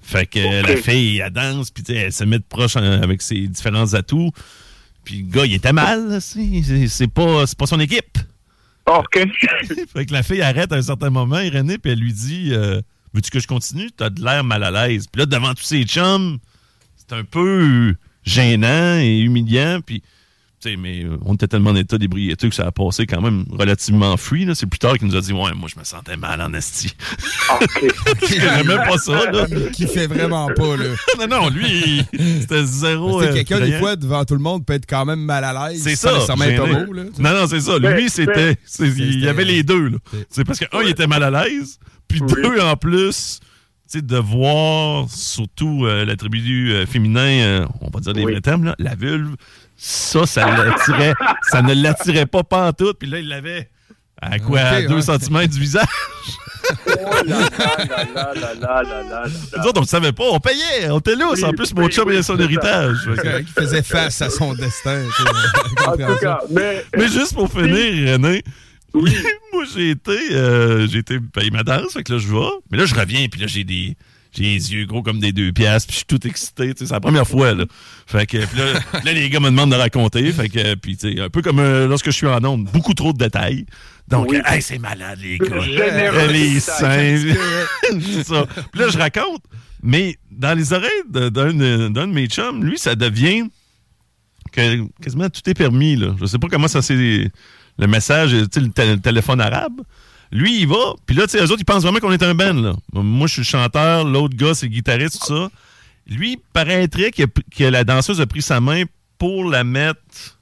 Fait 0.00 0.26
que 0.26 0.62
la 0.62 0.76
fille, 0.76 1.18
elle 1.18 1.32
danse, 1.32 1.70
puis 1.70 1.84
elle 1.88 2.12
se 2.12 2.24
met 2.24 2.38
de 2.38 2.44
proche 2.48 2.76
euh, 2.76 3.02
avec 3.02 3.22
ses 3.22 3.48
différents 3.48 3.94
atouts. 3.94 4.30
Puis 5.04 5.22
le 5.22 5.32
gars, 5.34 5.46
il 5.46 5.54
était 5.54 5.72
mal, 5.72 6.18
c'est 6.20 7.12
pas, 7.12 7.46
c'est 7.46 7.58
pas 7.58 7.66
son 7.66 7.80
équipe. 7.80 8.18
OK. 8.88 9.18
fait 9.92 10.06
que 10.06 10.12
la 10.12 10.22
fille 10.22 10.42
arrête 10.42 10.72
à 10.72 10.76
un 10.76 10.82
certain 10.82 11.10
moment, 11.10 11.38
Irénée, 11.38 11.78
puis 11.78 11.92
elle 11.92 12.00
lui 12.00 12.12
dit 12.12 12.50
euh, 12.52 12.80
Veux-tu 13.14 13.30
que 13.30 13.40
je 13.40 13.46
continue? 13.46 13.90
T'as 13.90 14.10
de 14.10 14.22
l'air 14.22 14.44
mal 14.44 14.62
à 14.64 14.70
l'aise. 14.70 15.06
Puis 15.10 15.20
là, 15.20 15.26
devant 15.26 15.54
tous 15.54 15.64
ses 15.64 15.84
chums, 15.84 16.38
c'est 16.96 17.14
un 17.14 17.24
peu 17.24 17.94
gênant 18.24 18.98
et 18.98 19.18
humiliant. 19.18 19.80
Puis, 19.84 20.02
tu 20.60 20.70
sais, 20.70 20.76
mais 20.76 21.04
euh, 21.04 21.16
on 21.24 21.34
était 21.34 21.46
tellement 21.46 21.70
en 21.70 21.76
état 21.76 21.98
d'ébriété 21.98 22.48
que 22.48 22.54
ça 22.54 22.66
a 22.66 22.72
passé 22.72 23.06
quand 23.06 23.20
même 23.20 23.44
relativement 23.50 24.16
free. 24.16 24.44
là. 24.44 24.54
C'est 24.54 24.66
plus 24.66 24.78
tard 24.78 24.98
qu'il 24.98 25.06
nous 25.06 25.14
a 25.16 25.20
dit 25.20 25.32
Ouais, 25.32 25.52
moi, 25.54 25.68
je 25.72 25.78
me 25.78 25.84
sentais 25.84 26.16
mal 26.16 26.40
en 26.42 26.52
esti. 26.54 26.92
OK. 27.60 27.84
J'aimais 28.28 28.76
pas 28.76 28.98
ça, 28.98 29.30
là. 29.30 29.46
Qui 29.72 29.86
fait 29.86 30.06
vraiment 30.06 30.48
pas, 30.48 30.76
là. 30.76 30.84
non, 31.20 31.26
non, 31.42 31.48
lui, 31.50 32.02
c'était 32.40 32.64
zéro. 32.64 33.22
Euh, 33.22 33.32
quelqu'un, 33.32 33.60
des 33.60 33.78
fois, 33.78 33.96
devant 33.96 34.24
tout 34.24 34.34
le 34.34 34.40
monde, 34.40 34.64
peut 34.66 34.72
être 34.74 34.86
quand 34.88 35.04
même 35.04 35.20
mal 35.20 35.44
à 35.44 35.68
l'aise. 35.70 35.82
C'est 35.82 35.96
ça. 35.96 36.12
là. 36.12 36.18
Non, 37.18 37.40
non, 37.40 37.46
c'est 37.48 37.60
ça. 37.60 37.78
Lui, 37.78 38.08
c'était. 38.10 38.56
Il 38.80 39.20
y 39.20 39.28
avait 39.28 39.44
les 39.44 39.62
deux. 39.62 39.88
là. 39.90 39.98
C'est- 40.12 40.26
C'est 40.30 40.44
parce 40.44 40.58
que, 40.58 40.64
un, 40.76 40.82
il 40.82 40.88
était 40.88 41.06
mal 41.06 41.22
à 41.22 41.30
l'aise. 41.30 41.78
Puis 42.08 42.20
Oui. 42.22 42.42
deux, 42.42 42.60
en 42.60 42.74
plus, 42.76 43.40
de 43.94 44.18
voir 44.18 45.08
surtout 45.08 45.86
euh, 45.86 46.04
l'attribut 46.04 46.72
euh, 46.72 46.84
féminin, 46.84 47.40
euh, 47.40 47.66
on 47.80 47.88
va 47.88 48.00
dire 48.00 48.12
des 48.12 48.22
oui. 48.22 48.32
vrais 48.32 48.42
termes, 48.42 48.64
là, 48.64 48.74
la 48.78 48.94
vulve, 48.94 49.34
ça, 49.78 50.26
ça 50.26 50.46
l'attirait, 50.46 51.14
ça 51.50 51.62
ne 51.62 51.72
l'attirait 51.72 52.26
pas 52.26 52.44
pantoute, 52.44 52.98
puis 52.98 53.08
là, 53.08 53.18
il 53.18 53.28
l'avait 53.28 53.70
à 54.20 54.38
quoi, 54.40 54.58
okay, 54.58 54.84
à 54.84 55.18
2 55.18 55.46
du 55.46 55.58
visage? 55.58 55.86
oh 56.86 56.92
là 57.26 58.34
là, 58.60 59.24
Nous 59.56 59.64
autres, 59.64 59.78
on 59.78 59.82
ne 59.82 59.86
savait 59.86 60.12
pas, 60.12 60.24
on 60.32 60.38
payait, 60.38 60.90
on 60.90 60.98
était 60.98 61.16
lousse. 61.16 61.42
En 61.42 61.52
plus, 61.52 61.74
mon 61.74 61.88
chum 61.88 62.08
avait 62.08 62.22
son 62.22 62.38
héritage. 62.38 63.08
Il 63.38 63.46
faisait 63.46 63.82
face 63.82 64.20
à 64.20 64.28
son 64.28 64.52
destin. 64.52 65.02
mais... 66.50 66.84
mais 66.94 67.08
juste 67.08 67.34
pour 67.34 67.50
finir, 67.50 68.12
René, 68.12 68.42
oui. 69.02 69.12
moi 69.52 69.64
j'ai 69.74 69.90
été, 69.90 70.12
euh, 70.32 70.86
j'ai 70.88 70.98
été 70.98 71.18
payer 71.20 71.50
ma 71.50 71.62
danse, 71.62 71.92
fait 71.92 72.02
que 72.02 72.12
là 72.12 72.18
je 72.18 72.28
vais. 72.28 72.48
Mais 72.70 72.78
là 72.78 72.86
je 72.86 72.94
reviens, 72.94 73.26
puis 73.28 73.40
là 73.40 73.46
j'ai 73.46 73.64
des, 73.64 73.96
j'ai 74.32 74.42
les 74.44 74.72
yeux 74.74 74.84
gros 74.86 75.02
comme 75.02 75.20
des 75.20 75.32
deux 75.32 75.52
piastres, 75.52 75.88
puis 75.88 75.94
je 75.94 75.98
suis 75.98 76.06
tout 76.06 76.26
excité, 76.26 76.74
tu 76.74 76.80
sais, 76.80 76.86
c'est 76.86 76.94
la 76.94 77.00
première 77.00 77.26
fois 77.26 77.54
là. 77.54 77.64
Fait 78.06 78.26
que 78.26 78.38
puis 78.44 78.58
là, 78.58 78.72
là, 79.04 79.12
les 79.12 79.28
gars 79.30 79.40
me 79.40 79.46
demandent 79.50 79.70
de 79.72 79.76
raconter, 79.76 80.30
fait 80.32 80.48
que 80.48 80.74
puis 80.74 80.96
tu 80.96 81.14
sais 81.14 81.20
un 81.20 81.28
peu 81.30 81.42
comme 81.42 81.58
euh, 81.60 81.86
lorsque 81.88 82.06
je 82.06 82.10
suis 82.16 82.26
en 82.26 82.44
onde, 82.44 82.64
beaucoup 82.64 82.94
trop 82.94 83.12
de 83.12 83.18
détails. 83.18 83.64
Donc, 84.08 84.30
Oui. 84.30 84.38
euh, 84.38 84.42
hey, 84.52 84.62
c'est 84.62 84.78
malade 84.78 85.18
les 85.22 85.36
gars. 85.38 85.60
Généreux 85.60 86.18
Euh, 86.18 86.26
les 86.32 86.60
seins, 86.60 87.16
ça. 88.24 88.46
Puis 88.72 88.80
là 88.80 88.88
je 88.90 88.96
raconte, 88.98 89.42
mais 89.82 90.16
dans 90.30 90.56
les 90.56 90.72
oreilles 90.72 90.90
de- 91.10 91.28
d'un 91.28 91.52
de, 91.52 91.88
d'un 91.88 92.06
de 92.06 92.12
mes 92.12 92.26
chums, 92.26 92.64
lui 92.64 92.78
ça 92.78 92.94
devient 92.94 93.44
que 94.52 94.86
quasiment 95.02 95.28
tout 95.28 95.42
est 95.48 95.54
permis. 95.54 95.96
Là. 95.96 96.14
Je 96.20 96.26
sais 96.26 96.38
pas 96.38 96.48
comment 96.48 96.68
ça 96.68 96.80
c'est. 96.82 97.30
Le 97.78 97.86
message, 97.86 98.34
le, 98.34 98.46
tél- 98.46 98.72
le 98.76 99.00
téléphone 99.00 99.40
arabe. 99.40 99.80
Lui, 100.30 100.60
il 100.60 100.68
va. 100.68 100.94
Puis 101.06 101.16
là, 101.16 101.26
tu 101.26 101.30
sais, 101.30 101.38
eux 101.38 101.50
autres, 101.50 101.60
ils 101.60 101.64
pensent 101.64 101.82
vraiment 101.82 102.00
qu'on 102.00 102.12
est 102.12 102.22
un 102.22 102.34
band. 102.34 102.54
Là. 102.54 102.74
Moi, 102.92 103.26
je 103.28 103.34
suis 103.34 103.40
le 103.42 103.46
chanteur. 103.46 104.04
L'autre 104.04 104.36
gars, 104.36 104.54
c'est 104.54 104.66
le 104.66 104.72
guitariste, 104.72 105.20
tout 105.20 105.26
ça. 105.26 105.48
Lui, 106.06 106.32
il 106.32 106.38
paraîtrait 106.52 107.10
que, 107.10 107.22
que 107.56 107.64
la 107.64 107.84
danseuse 107.84 108.20
a 108.20 108.26
pris 108.26 108.42
sa 108.42 108.60
main 108.60 108.84
pour 109.16 109.44
la 109.44 109.64
mettre 109.64 110.38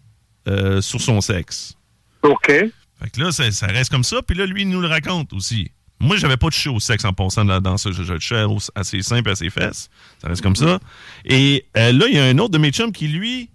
euh, 0.48 0.80
sur 0.80 1.00
son 1.00 1.20
sexe. 1.20 1.74
OK. 2.22 2.46
Fait 2.48 3.10
que 3.12 3.20
là, 3.20 3.30
ça, 3.32 3.50
ça 3.52 3.66
reste 3.66 3.90
comme 3.90 4.04
ça. 4.04 4.22
Puis 4.22 4.36
là, 4.36 4.46
lui, 4.46 4.62
il 4.62 4.68
nous 4.70 4.80
le 4.80 4.88
raconte 4.88 5.32
aussi. 5.32 5.70
Moi, 6.00 6.16
j'avais 6.16 6.36
pas 6.36 6.48
touché 6.48 6.68
au 6.68 6.80
sexe 6.80 7.04
en 7.04 7.12
passant 7.12 7.44
de 7.44 7.50
la 7.50 7.60
danseuse. 7.60 7.96
Je, 7.96 8.02
je 8.02 8.12
le 8.12 8.18
touchais 8.18 8.44
à 8.74 8.84
ses 8.84 9.02
seins 9.02 9.22
et 9.22 9.28
à 9.28 9.34
ses 9.34 9.50
fesses. 9.50 9.88
Ça 10.20 10.28
reste 10.28 10.42
comme 10.42 10.56
ça. 10.56 10.78
Et 11.24 11.64
euh, 11.76 11.92
là, 11.92 12.06
il 12.08 12.14
y 12.14 12.18
a 12.18 12.24
un 12.24 12.38
autre 12.38 12.50
de 12.52 12.58
mes 12.58 12.70
chums 12.70 12.92
qui, 12.92 13.08
lui, 13.08 13.50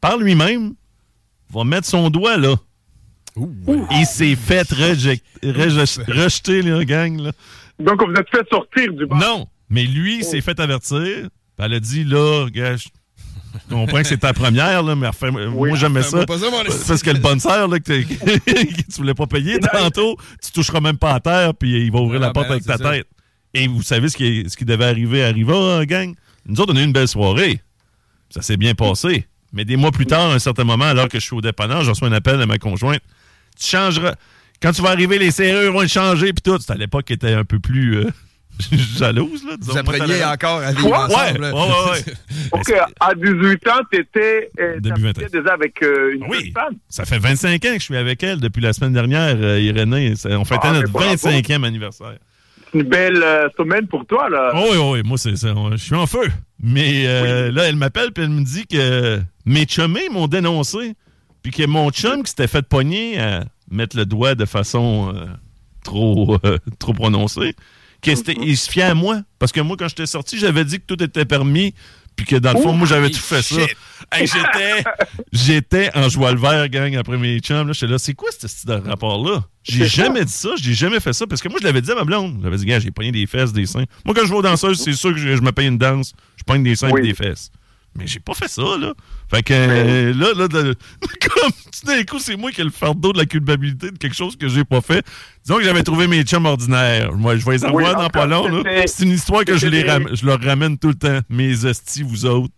par 0.00 0.18
lui-même, 0.18 0.74
va 1.50 1.64
mettre 1.64 1.86
son 1.86 2.10
doigt 2.10 2.36
là. 2.36 2.56
Il 3.36 4.06
s'est 4.06 4.36
fait 4.36 4.68
reje- 4.70 5.20
rejeter, 6.06 6.62
là, 6.62 6.84
gang. 6.84 7.18
Là. 7.20 7.32
Donc, 7.78 8.02
vous 8.06 8.14
êtes 8.14 8.28
fait 8.30 8.46
sortir 8.48 8.92
du 8.92 9.06
bar. 9.06 9.18
Non, 9.18 9.46
mais 9.68 9.84
lui, 9.84 10.18
il 10.18 10.24
s'est 10.24 10.40
fait 10.40 10.58
avertir. 10.60 11.28
Elle 11.58 11.74
a 11.74 11.80
dit, 11.80 12.04
là, 12.04 12.48
gars, 12.50 12.76
je 12.76 12.88
comprends 13.68 14.02
que 14.02 14.06
c'est 14.08 14.18
ta 14.18 14.32
première, 14.32 14.82
là, 14.82 14.94
mais 14.94 15.08
refais- 15.08 15.30
moi, 15.30 15.74
j'aimais 15.76 16.02
ça. 16.02 16.24
Pas. 16.26 16.36
Parce 16.86 17.02
que 17.02 17.10
le 17.10 17.18
bonne 17.20 17.40
sœur, 17.40 17.68
là, 17.68 17.78
que, 17.80 18.02
que 18.02 18.82
tu 18.82 18.96
voulais 18.96 19.14
pas 19.14 19.26
payer 19.26 19.58
tantôt, 19.58 20.16
tu 20.42 20.52
toucheras 20.52 20.80
même 20.80 20.98
pas 20.98 21.14
à 21.14 21.20
terre, 21.20 21.54
puis 21.54 21.84
il 21.86 21.92
va 21.92 22.00
ouvrir 22.00 22.20
Ah, 22.22 22.26
la 22.26 22.32
porte 22.32 22.46
ben, 22.48 22.52
avec 22.54 22.64
ta 22.64 22.76
ça. 22.78 22.90
tête. 22.90 23.06
Et 23.52 23.68
vous 23.68 23.82
savez 23.82 24.08
ce 24.08 24.16
qui, 24.16 24.44
ce 24.48 24.56
qui 24.56 24.64
devait 24.64 24.84
arriver 24.86 25.24
arriva, 25.24 25.54
hein, 25.54 25.84
gang? 25.84 26.14
Nous 26.46 26.60
autres, 26.60 26.72
on 26.74 26.76
a 26.76 26.80
eu 26.80 26.84
une 26.84 26.92
belle 26.92 27.08
soirée. 27.08 27.60
Ça 28.30 28.42
s'est 28.42 28.56
bien 28.56 28.74
passé. 28.74 29.26
Mais 29.52 29.64
des 29.64 29.76
mois 29.76 29.92
plus 29.92 30.06
tard, 30.06 30.30
à 30.32 30.34
un 30.34 30.38
certain 30.40 30.64
moment, 30.64 30.86
alors 30.86 31.08
que 31.08 31.20
je 31.20 31.24
suis 31.24 31.36
au 31.36 31.40
dépanneur, 31.40 31.84
je 31.84 31.90
reçois 31.90 32.08
un 32.08 32.12
appel 32.12 32.38
de 32.38 32.44
ma 32.44 32.58
conjointe. 32.58 33.00
Tu 33.58 33.66
changeras. 33.68 34.14
Quand 34.62 34.72
tu 34.72 34.82
vas 34.82 34.90
arriver, 34.90 35.18
les 35.18 35.30
serrures 35.30 35.72
vont 35.72 35.82
être 35.82 35.90
changées, 35.92 36.32
puis 36.32 36.42
tout. 36.42 36.58
C'était 36.58 36.72
à 36.72 36.76
l'époque 36.76 37.04
qui 37.06 37.12
était 37.12 37.32
un 37.34 37.44
peu 37.44 37.58
plus. 37.58 37.96
euh, 37.98 38.10
jalouse, 38.98 39.44
là. 39.44 39.56
disons. 39.58 39.72
Vous 39.72 39.78
appreniez 39.78 40.24
encore 40.24 40.60
à 40.60 40.72
vivre 40.72 40.86
Ouais, 40.88 40.96
ensemble. 40.96 41.40
ouais, 41.44 41.50
là. 41.50 41.54
ouais, 41.54 41.90
ouais. 42.06 42.14
Ok, 42.52 42.72
à 43.00 43.14
18 43.14 43.68
ans, 43.68 43.80
t'étais 43.90 44.50
euh, 44.60 44.78
déjà 44.80 45.52
avec 45.54 45.82
euh, 45.82 46.14
une 46.14 46.24
Oui. 46.28 46.52
femme? 46.54 46.74
Ça 46.88 47.04
fait 47.04 47.18
25 47.18 47.64
ans 47.64 47.68
que 47.72 47.78
je 47.80 47.84
suis 47.84 47.96
avec 47.96 48.22
elle 48.22 48.38
depuis 48.40 48.60
la 48.62 48.72
semaine 48.72 48.92
dernière, 48.92 49.36
euh, 49.40 49.58
Irénée. 49.60 50.14
On 50.26 50.44
fêtait 50.44 50.60
Ah, 50.68 50.72
notre 50.72 50.90
bravo. 50.92 51.14
25e 51.14 51.64
anniversaire. 51.64 52.14
C'est 52.72 52.78
une 52.80 52.88
belle 52.88 53.22
euh, 53.22 53.48
semaine 53.58 53.86
pour 53.88 54.06
toi, 54.06 54.28
là. 54.30 54.52
Oh 54.54 54.66
oui, 54.70 54.78
oui, 54.78 55.02
moi, 55.04 55.18
c'est 55.18 55.36
ça. 55.36 55.52
Je 55.72 55.76
suis 55.76 55.94
en 55.94 56.06
feu. 56.06 56.28
Mais 56.62 57.04
euh, 57.06 57.50
là, 57.52 57.64
elle 57.64 57.76
m'appelle 57.76 58.12
puis 58.12 58.22
elle 58.24 58.30
me 58.30 58.44
dit 58.44 58.66
que 58.66 59.20
mes 59.46 59.66
chummés 59.66 60.08
m'ont 60.10 60.28
dénoncé. 60.28 60.94
Puis 61.44 61.52
que 61.52 61.64
mon 61.66 61.90
chum 61.90 62.22
qui 62.24 62.30
s'était 62.30 62.48
fait 62.48 62.66
pogner 62.66 63.20
à 63.20 63.44
mettre 63.70 63.96
le 63.96 64.06
doigt 64.06 64.34
de 64.34 64.46
façon 64.46 65.12
euh, 65.14 65.26
trop, 65.84 66.38
euh, 66.44 66.58
trop 66.80 66.94
prononcée, 66.94 67.54
qu'il 68.00 68.16
se 68.56 68.70
fiait 68.70 68.82
à 68.82 68.94
moi. 68.94 69.20
Parce 69.38 69.52
que 69.52 69.60
moi, 69.60 69.76
quand 69.78 69.86
j'étais 69.88 70.06
sorti, 70.06 70.38
j'avais 70.38 70.64
dit 70.64 70.78
que 70.80 70.84
tout 70.86 71.00
était 71.02 71.24
permis. 71.26 71.74
Puis 72.16 72.26
que 72.26 72.36
dans 72.36 72.52
le 72.52 72.60
fond, 72.60 72.72
moi, 72.72 72.86
j'avais 72.86 73.10
tout 73.10 73.18
fait 73.18 73.42
ça. 73.42 73.56
Hey, 74.12 74.26
j'étais, 74.28 74.84
j'étais 75.32 75.90
en 75.96 76.08
joie 76.08 76.30
le 76.32 76.38
vert, 76.38 76.68
gang, 76.68 76.94
après 76.96 77.18
mes 77.18 77.40
chums. 77.40 77.66
Là, 77.66 77.72
j'étais 77.72 77.88
là, 77.88 77.98
c'est 77.98 78.14
quoi 78.14 78.28
ce 78.38 78.46
style 78.46 78.68
de 78.70 78.74
rapport-là? 78.74 79.44
J'ai 79.64 79.86
jamais 79.88 80.24
dit 80.24 80.32
ça, 80.32 80.50
j'ai 80.56 80.74
jamais 80.74 81.00
fait 81.00 81.12
ça. 81.12 81.26
Parce 81.26 81.42
que 81.42 81.48
moi, 81.48 81.58
je 81.60 81.66
l'avais 81.66 81.82
dit 81.82 81.90
à 81.90 81.96
ma 81.96 82.04
blonde. 82.04 82.38
J'avais 82.42 82.56
dit, 82.56 82.66
gars, 82.66 82.78
j'ai 82.78 82.92
pogné 82.92 83.10
des 83.10 83.26
fesses, 83.26 83.52
des 83.52 83.66
seins. 83.66 83.84
Moi, 84.04 84.14
quand 84.14 84.24
je 84.24 84.30
vais 84.30 84.36
aux 84.36 84.42
danseuses, 84.42 84.80
c'est 84.80 84.92
sûr 84.92 85.10
que 85.12 85.18
je, 85.18 85.34
je 85.36 85.42
me 85.42 85.50
paye 85.50 85.66
une 85.66 85.76
danse. 85.78 86.14
Je 86.36 86.44
pogne 86.44 86.62
des 86.62 86.76
seins 86.76 86.90
Oui. 86.92 87.00
et 87.00 87.08
des 87.08 87.14
fesses. 87.14 87.50
Mais 87.96 88.06
j'ai 88.08 88.18
pas 88.20 88.34
fait 88.34 88.48
ça, 88.48 88.62
là. 88.78 88.92
Fait 89.30 89.42
que 89.42 89.52
euh, 89.54 90.12
là, 90.14 90.32
là, 90.36 90.48
comme 90.50 91.50
tout 91.52 91.86
d'un 91.86 92.02
coup, 92.04 92.18
c'est 92.18 92.36
moi 92.36 92.50
qui 92.50 92.60
ai 92.60 92.64
le 92.64 92.70
fardeau 92.70 93.12
de 93.12 93.18
la 93.18 93.24
culpabilité 93.26 93.90
de 93.90 93.98
quelque 93.98 94.16
chose 94.16 94.36
que 94.36 94.48
j'ai 94.48 94.64
pas 94.64 94.80
fait. 94.80 95.04
Disons 95.44 95.58
que 95.58 95.64
j'avais 95.64 95.82
trouvé 95.84 96.06
mes 96.08 96.22
chums 96.24 96.46
ordinaires. 96.46 97.12
Moi, 97.12 97.36
je 97.36 97.44
vais 97.44 97.52
les 97.52 97.64
avoir 97.64 97.96
Oui, 97.96 98.02
dans 98.02 98.08
pas 98.10 98.26
long, 98.26 98.64
C'est 98.86 99.04
une 99.04 99.12
histoire 99.12 99.44
que 99.44 99.56
je, 99.56 99.66
les 99.68 99.82
ram- 99.88 100.08
je 100.12 100.26
leur 100.26 100.40
ramène 100.40 100.76
tout 100.76 100.88
le 100.88 100.94
temps. 100.94 101.20
Mes 101.30 101.64
hosties, 101.64 102.02
vous 102.02 102.26
autres. 102.26 102.52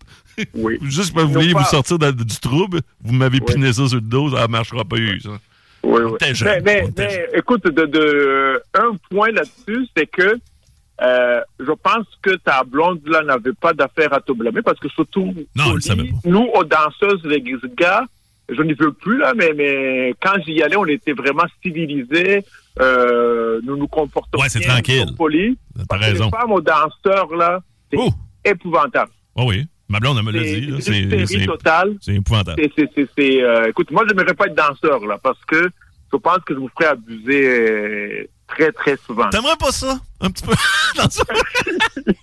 Oui. 0.54 0.78
Juste 0.82 1.12
parce 1.14 1.26
que 1.26 1.32
vous 1.32 1.52
pas- 1.52 1.60
vous 1.60 1.66
sortir 1.66 1.98
de- 1.98 2.10
du 2.12 2.36
trouble, 2.38 2.80
vous 3.02 3.12
m'avez 3.12 3.38
Oui. 3.40 3.54
piné 3.54 3.72
ça 3.72 3.86
sur 3.88 3.96
le 3.96 4.00
dos, 4.02 4.34
ça 4.34 4.48
marchera 4.48 4.84
pas 4.84 4.96
eu, 4.96 5.20
ça. 5.20 5.30
Oui, 5.82 6.00
oui. 6.02 6.34
jeunes, 6.34 6.62
Mais, 6.64 6.84
écoute, 7.34 7.64
de, 7.64 7.84
de, 7.86 8.60
un 8.74 8.96
point 9.10 9.28
là-dessus, 9.30 9.86
c'est 9.96 10.06
que 10.06 10.38
euh, 11.02 11.40
je 11.60 11.72
pense 11.72 12.06
que 12.22 12.36
ta 12.36 12.64
blonde 12.64 13.00
là 13.06 13.22
n'avait 13.22 13.52
pas 13.52 13.72
d'affaire 13.74 14.12
à 14.14 14.20
te 14.20 14.32
blâmer 14.32 14.62
parce 14.62 14.78
que 14.80 14.88
surtout, 14.88 15.34
Non, 15.54 15.78
savait 15.80 16.04
pas. 16.04 16.16
nous, 16.24 16.48
aux 16.54 16.64
danseuses, 16.64 17.22
les 17.24 17.42
gars, 17.42 18.04
je 18.48 18.62
n'y 18.62 18.72
veux 18.74 18.92
plus 18.92 19.18
là, 19.18 19.34
mais, 19.34 19.52
mais 19.54 20.14
quand 20.22 20.34
j'y 20.46 20.62
allais, 20.62 20.76
on 20.76 20.86
était 20.86 21.12
vraiment 21.12 21.44
civilisés, 21.62 22.44
euh, 22.80 23.60
nous 23.64 23.76
nous 23.76 23.88
comportons 23.88 24.38
Ouais, 24.40 24.48
c'est 24.48 24.60
tranquille. 24.60 25.06
polis. 25.16 25.56
T'as 25.88 25.96
raison. 25.96 26.26
Les 26.26 26.30
femmes 26.30 26.52
aux 26.52 26.60
danseurs 26.60 27.34
là, 27.34 27.60
c'est 27.90 27.98
Oh! 28.00 28.10
épouvantable. 28.44 29.10
Oh 29.34 29.44
oui. 29.48 29.66
Ma 29.88 30.00
blonde, 30.00 30.16
elle 30.18 30.24
me 30.24 30.32
l'a 30.32 30.42
dit, 30.42 30.82
C'est- 30.82 30.92
hystérie 31.02 31.26
C'est 31.28 31.46
totale. 31.46 31.96
c'est 32.00 32.14
épouvantable. 32.14 32.60
C'est, 32.60 32.72
c'est, 32.76 32.90
c'est, 32.94 33.08
c'est, 33.16 33.42
euh, 33.42 33.68
écoute, 33.68 33.90
moi, 33.92 34.04
je 34.08 34.14
n'aimerais 34.14 34.34
pas 34.34 34.46
être 34.46 34.54
danseur, 34.56 35.04
là, 35.06 35.16
parce 35.22 35.38
que 35.46 35.68
je 36.12 36.16
pense 36.18 36.38
que 36.38 36.54
je 36.54 36.58
vous 36.58 36.68
ferais 36.76 36.90
abuser 36.90 37.48
euh, 37.48 38.24
très, 38.48 38.72
très 38.72 38.96
souvent. 39.06 39.28
T'aimerais 39.30 39.56
pas 39.58 39.72
ça? 39.72 39.98
Un 40.20 40.30
petit 40.30 40.44
peu? 40.44 40.52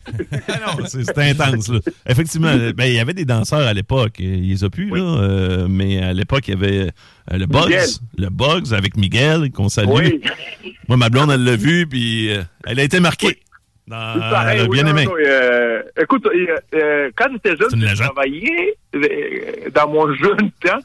Ah 0.48 0.60
non, 0.78 0.86
c'est 0.86 1.18
intense, 1.18 1.70
là. 1.70 1.80
Effectivement, 2.08 2.54
ben, 2.76 2.86
il 2.86 2.94
y 2.94 3.00
avait 3.00 3.14
des 3.14 3.26
danseurs 3.26 3.62
à 3.68 3.74
l'époque. 3.74 4.14
Il 4.20 4.50
les 4.50 4.64
a 4.64 4.70
plus, 4.70 4.90
là. 4.90 4.98
euh, 5.02 5.68
mais 5.70 6.02
à 6.02 6.14
l'époque, 6.14 6.48
il 6.48 6.52
y 6.52 6.58
avait 6.58 6.80
euh, 7.32 7.38
le 7.38 7.46
Bugs. 7.46 7.66
Miguel. 7.66 7.90
Le 8.18 8.30
Bugs 8.30 8.74
avec 8.74 8.96
Miguel, 8.98 9.52
qu'on 9.52 9.70
salue. 9.70 9.90
Oui. 9.90 10.22
Moi, 10.88 10.98
ma 10.98 11.10
blonde, 11.10 11.32
elle 11.32 11.44
l'a 11.44 11.56
vu, 11.56 11.88
puis 11.88 12.32
euh, 12.32 12.44
elle 12.66 12.80
a 12.80 12.84
été 12.84 13.00
marquée. 13.00 13.40
Dans, 13.88 14.14
elle 14.48 14.62
a 14.62 14.68
bien 14.68 14.86
aimé. 14.88 15.06
non, 15.06 15.14
euh, 15.20 15.82
écoute, 16.02 16.26
euh, 16.28 16.56
euh, 16.76 17.10
quand 17.16 17.26
j'étais 17.34 17.58
jeune, 17.58 17.82
une 17.82 17.88
je 17.90 17.96
travaillais, 18.04 18.78
euh, 18.96 19.70
dans 19.76 19.90
mon 19.90 20.14
jeune 20.16 20.52
temps, 20.64 20.80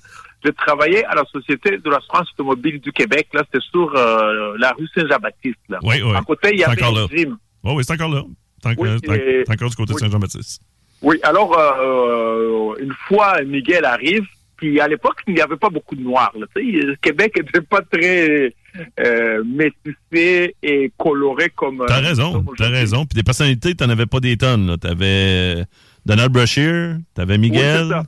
je 0.44 0.50
travaillais 0.50 1.04
à 1.04 1.14
la 1.14 1.24
Société 1.24 1.78
de 1.78 1.90
l'assurance 1.90 2.28
automobile 2.34 2.80
du 2.80 2.92
Québec. 2.92 3.28
Là, 3.32 3.42
c'était 3.46 3.64
sur 3.70 3.94
euh, 3.96 4.56
la 4.58 4.72
rue 4.72 4.86
Saint-Jean-Baptiste. 4.94 5.58
Là. 5.68 5.78
Oui, 5.82 6.02
oui. 6.02 6.14
À 6.14 6.22
côté, 6.22 6.50
il 6.52 6.60
y 6.60 6.64
avait 6.64 6.80
encore 6.80 6.94
là. 6.94 7.06
un 7.10 7.16
gym. 7.16 7.36
Oh, 7.64 7.72
oui, 7.74 7.84
c'est 7.84 7.94
encore 7.94 8.10
là. 8.10 8.22
C'est 8.62 8.68
encore, 8.70 8.84
Oui, 8.84 9.00
du 9.00 9.76
côté 9.76 9.94
de. 9.94 9.98
Saint-Jean-Baptiste. 9.98 10.62
Oui, 11.02 11.18
alors, 11.22 11.56
euh, 11.58 12.74
une 12.80 12.94
fois, 13.06 13.42
Miguel 13.42 13.84
arrive, 13.84 14.26
puis 14.56 14.80
à 14.80 14.88
l'époque, 14.88 15.20
il 15.28 15.34
n'y 15.34 15.40
avait 15.40 15.56
pas 15.56 15.70
beaucoup 15.70 15.94
de 15.94 16.02
noirs. 16.02 16.32
Là, 16.38 16.46
le 16.56 16.96
Québec 16.96 17.36
n'était 17.36 17.60
pas 17.60 17.82
très 17.82 18.52
euh, 18.98 19.44
métissé 19.44 20.56
et 20.62 20.92
coloré 20.98 21.50
comme... 21.50 21.84
T'as 21.86 22.00
raison, 22.00 22.44
t'as 22.56 22.68
raison. 22.68 23.06
Puis 23.06 23.14
des 23.14 23.22
personnalités, 23.22 23.74
t'en 23.76 23.88
avais 23.88 24.06
pas 24.06 24.18
des 24.18 24.36
tonnes. 24.36 24.76
T'avais 24.78 25.64
Donald 26.04 26.32
Brashear, 26.32 26.96
t'avais 27.14 27.38
Miguel. 27.38 28.02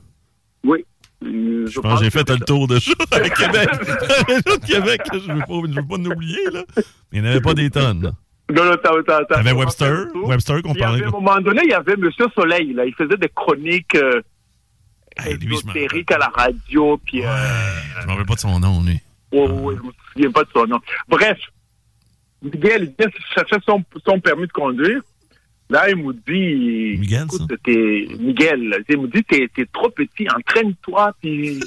Oui. 0.65 0.85
Je 1.67 1.79
pense 1.79 1.99
que 1.99 2.05
j'ai 2.05 2.11
fait 2.11 2.29
le 2.29 2.39
tour 2.39 2.67
de 2.67 2.79
ça 2.79 2.91
à 3.11 3.19
Québec. 3.29 3.69
À 3.71 4.57
Québec, 4.65 5.01
là, 5.11 5.19
je 5.25 5.31
veux 5.31 5.39
pas, 5.39 5.67
je 5.69 5.79
veux 5.79 5.85
pas 5.87 5.95
oublier. 5.95 6.49
Là. 6.51 6.63
Il 7.11 7.21
n'y 7.21 7.27
en 7.27 7.31
avait 7.31 7.41
pas 7.41 7.53
des 7.53 7.69
tonnes. 7.69 8.01
là. 8.03 8.11
Non, 8.53 8.65
non, 8.65 8.75
t'as- 8.83 8.89
t'as- 9.05 9.25
t'as- 9.25 9.35
T'avais 9.35 9.51
t'as 9.51 9.55
Webster. 9.55 10.05
Webster 10.25 10.61
qu'on 10.61 10.73
Il 10.73 10.79
y 10.79 10.83
avait, 10.83 11.01
parlait. 11.01 11.03
à 11.05 11.07
un 11.07 11.11
moment 11.11 11.39
donné, 11.39 11.61
il 11.63 11.69
y 11.69 11.73
avait 11.73 11.95
Monsieur 11.95 12.25
Soleil, 12.35 12.73
là. 12.73 12.85
Il 12.85 12.93
faisait 12.95 13.15
des 13.17 13.29
chroniques 13.29 13.95
euh, 13.95 14.21
Hey, 15.17 15.37
lui, 15.37 15.55
à 16.13 16.17
la 16.17 16.27
radio, 16.27 16.97
puis... 17.05 17.23
euh, 17.25 17.27
Je 18.01 18.07
m'en 18.07 18.13
rappelle 18.13 18.25
pas 18.25 18.35
de 18.35 18.39
son 18.39 18.59
nom, 18.59 18.81
lui. 18.83 18.99
ouais, 19.31 19.47
ouais, 19.49 19.75
je 19.77 19.81
me 19.87 19.91
souviens 20.13 20.31
pas 20.31 20.43
de 20.43 20.49
son 20.53 20.65
nom. 20.67 20.79
Bref, 21.07 21.37
Miguel, 22.41 22.93
il 22.97 23.05
son, 23.65 23.83
son 24.05 24.19
permis 24.19 24.47
de 24.47 24.51
conduire. 24.51 25.01
Là, 25.71 25.89
il 25.89 25.95
me 25.95 26.11
dit... 26.13 26.99
Miguel, 26.99 27.23
écoute, 27.23 27.47
t'es- 27.63 28.07
Miguel, 28.19 28.75
il 28.89 28.97
me 28.99 29.07
dit, 29.07 29.23
t'es 29.23 29.47
t'es 29.55 29.65
trop 29.73 29.89
petit, 29.89 30.27
entraîne-toi, 30.29 31.13
puis 31.21 31.59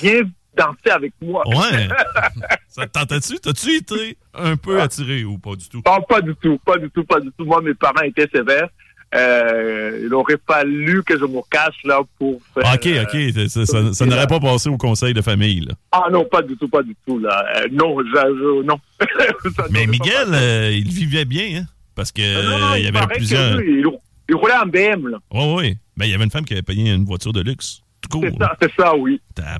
viens 0.00 0.22
danser 0.56 0.90
avec 0.90 1.12
moi. 1.22 1.46
Ouais. 1.46 1.88
ça 2.68 2.86
te 2.86 2.92
tentait-tu? 2.98 3.38
T'as-tu 3.38 3.76
été 3.76 4.16
un 4.34 4.56
peu 4.56 4.80
attiré 4.80 5.24
ou 5.24 5.36
pas 5.38 5.54
du 5.56 5.68
tout? 5.68 5.82
Non, 5.86 6.00
pas 6.08 6.22
du 6.22 6.34
tout, 6.42 6.58
pas 6.64 6.78
du 6.78 6.90
tout, 6.90 7.04
pas 7.04 7.20
du 7.20 7.28
tout. 7.38 7.44
Moi, 7.44 7.60
mes 7.60 7.74
parents 7.74 8.02
étaient 8.02 8.28
sévères. 8.34 8.68
Euh, 9.12 10.02
il 10.06 10.14
aurait 10.14 10.38
fallu 10.46 11.02
que 11.02 11.18
je 11.18 11.24
me 11.24 11.40
cache 11.50 11.76
là 11.84 12.00
pour 12.18 12.40
faire... 12.54 12.62
Ah, 12.64 12.74
ok, 12.76 12.86
euh, 12.86 13.02
ok. 13.02 13.48
Ça, 13.50 13.66
ça- 13.66 13.92
ça 13.92 14.06
n'aurait 14.06 14.26
pas 14.28 14.38
passé 14.40 14.68
au 14.68 14.76
conseil 14.76 15.12
de 15.14 15.20
famille. 15.20 15.60
Là. 15.62 15.74
Ah 15.92 16.04
non, 16.12 16.24
pas 16.24 16.42
du 16.42 16.56
tout, 16.56 16.68
pas 16.68 16.82
du 16.82 16.94
tout 17.06 17.18
là. 17.18 17.44
Euh, 17.56 17.68
non, 17.72 17.96
je, 17.98 18.04
je- 18.14 18.62
non. 18.62 18.78
Mais 19.70 19.86
Miguel, 19.86 20.28
euh, 20.32 20.70
il 20.72 20.88
vivait 20.92 21.24
bien, 21.24 21.60
hein? 21.62 21.64
Parce 22.00 22.12
que 22.12 22.22
Non, 22.50 22.58
non, 22.58 22.72
euh, 22.72 22.78
il 22.78 22.84
y 22.84 22.88
avait 22.88 22.98
que 23.00 23.14
plusieurs. 23.14 23.60
il, 23.60 23.84
il 24.30 24.34
roulait 24.34 24.54
en 24.56 24.64
BM 24.64 25.08
là. 25.08 25.18
Oui, 25.32 25.54
oui. 25.56 25.76
Ben, 25.98 26.06
il 26.06 26.12
y 26.12 26.14
avait 26.14 26.24
une 26.24 26.30
femme 26.30 26.46
qui 26.46 26.54
avait 26.54 26.62
payé 26.62 26.90
une 26.90 27.04
voiture 27.04 27.34
de 27.34 27.42
luxe. 27.42 27.82
Tout 28.00 28.08
court. 28.20 28.24
C'est 28.62 28.72
ça, 28.74 28.96
oui. 28.96 29.20
Ça, 29.36 29.58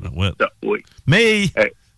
oui. 0.64 0.78
Mais, 1.06 1.48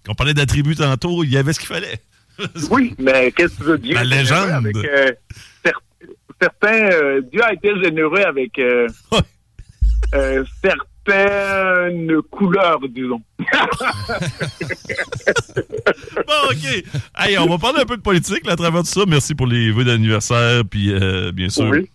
quand 0.04 0.10
on 0.10 0.14
parlait 0.16 0.34
d'attributs 0.34 0.74
tantôt, 0.74 1.22
il 1.22 1.30
y 1.30 1.36
avait 1.36 1.52
ce 1.52 1.60
qu'il 1.60 1.68
fallait. 1.68 2.00
Oui, 2.70 2.92
mais 2.98 3.30
qu'est-ce 3.30 3.52
que 3.54 3.58
tu 3.58 3.62
veux 3.68 3.78
dire? 3.78 3.94
La 3.94 4.04
légende. 4.04 4.50
Avec, 4.50 4.74
euh, 4.76 5.12
cer- 5.64 6.08
certains, 6.40 6.90
euh, 6.90 7.20
Dieu 7.30 7.44
a 7.44 7.52
été 7.52 7.70
généreux 7.80 8.22
avec 8.24 8.58
euh, 8.58 8.88
Ouais. 9.12 10.40
Certaines 11.06 12.22
couleurs, 12.30 12.80
disons. 12.88 13.22
Bon, 16.14 16.50
OK. 16.50 16.84
Hey, 17.16 17.38
on 17.38 17.46
va 17.46 17.58
parler 17.58 17.80
un 17.80 17.84
peu 17.84 17.96
de 17.96 18.02
politique 18.02 18.46
là, 18.46 18.52
à 18.52 18.56
travers 18.56 18.82
tout 18.82 18.88
ça. 18.88 19.02
Merci 19.06 19.34
pour 19.34 19.46
les 19.46 19.70
vœux 19.70 19.84
d'anniversaire, 19.84 20.62
puis 20.68 20.92
euh, 20.92 21.32
bien 21.32 21.48
sûr. 21.48 21.70
Oui. 21.70 21.88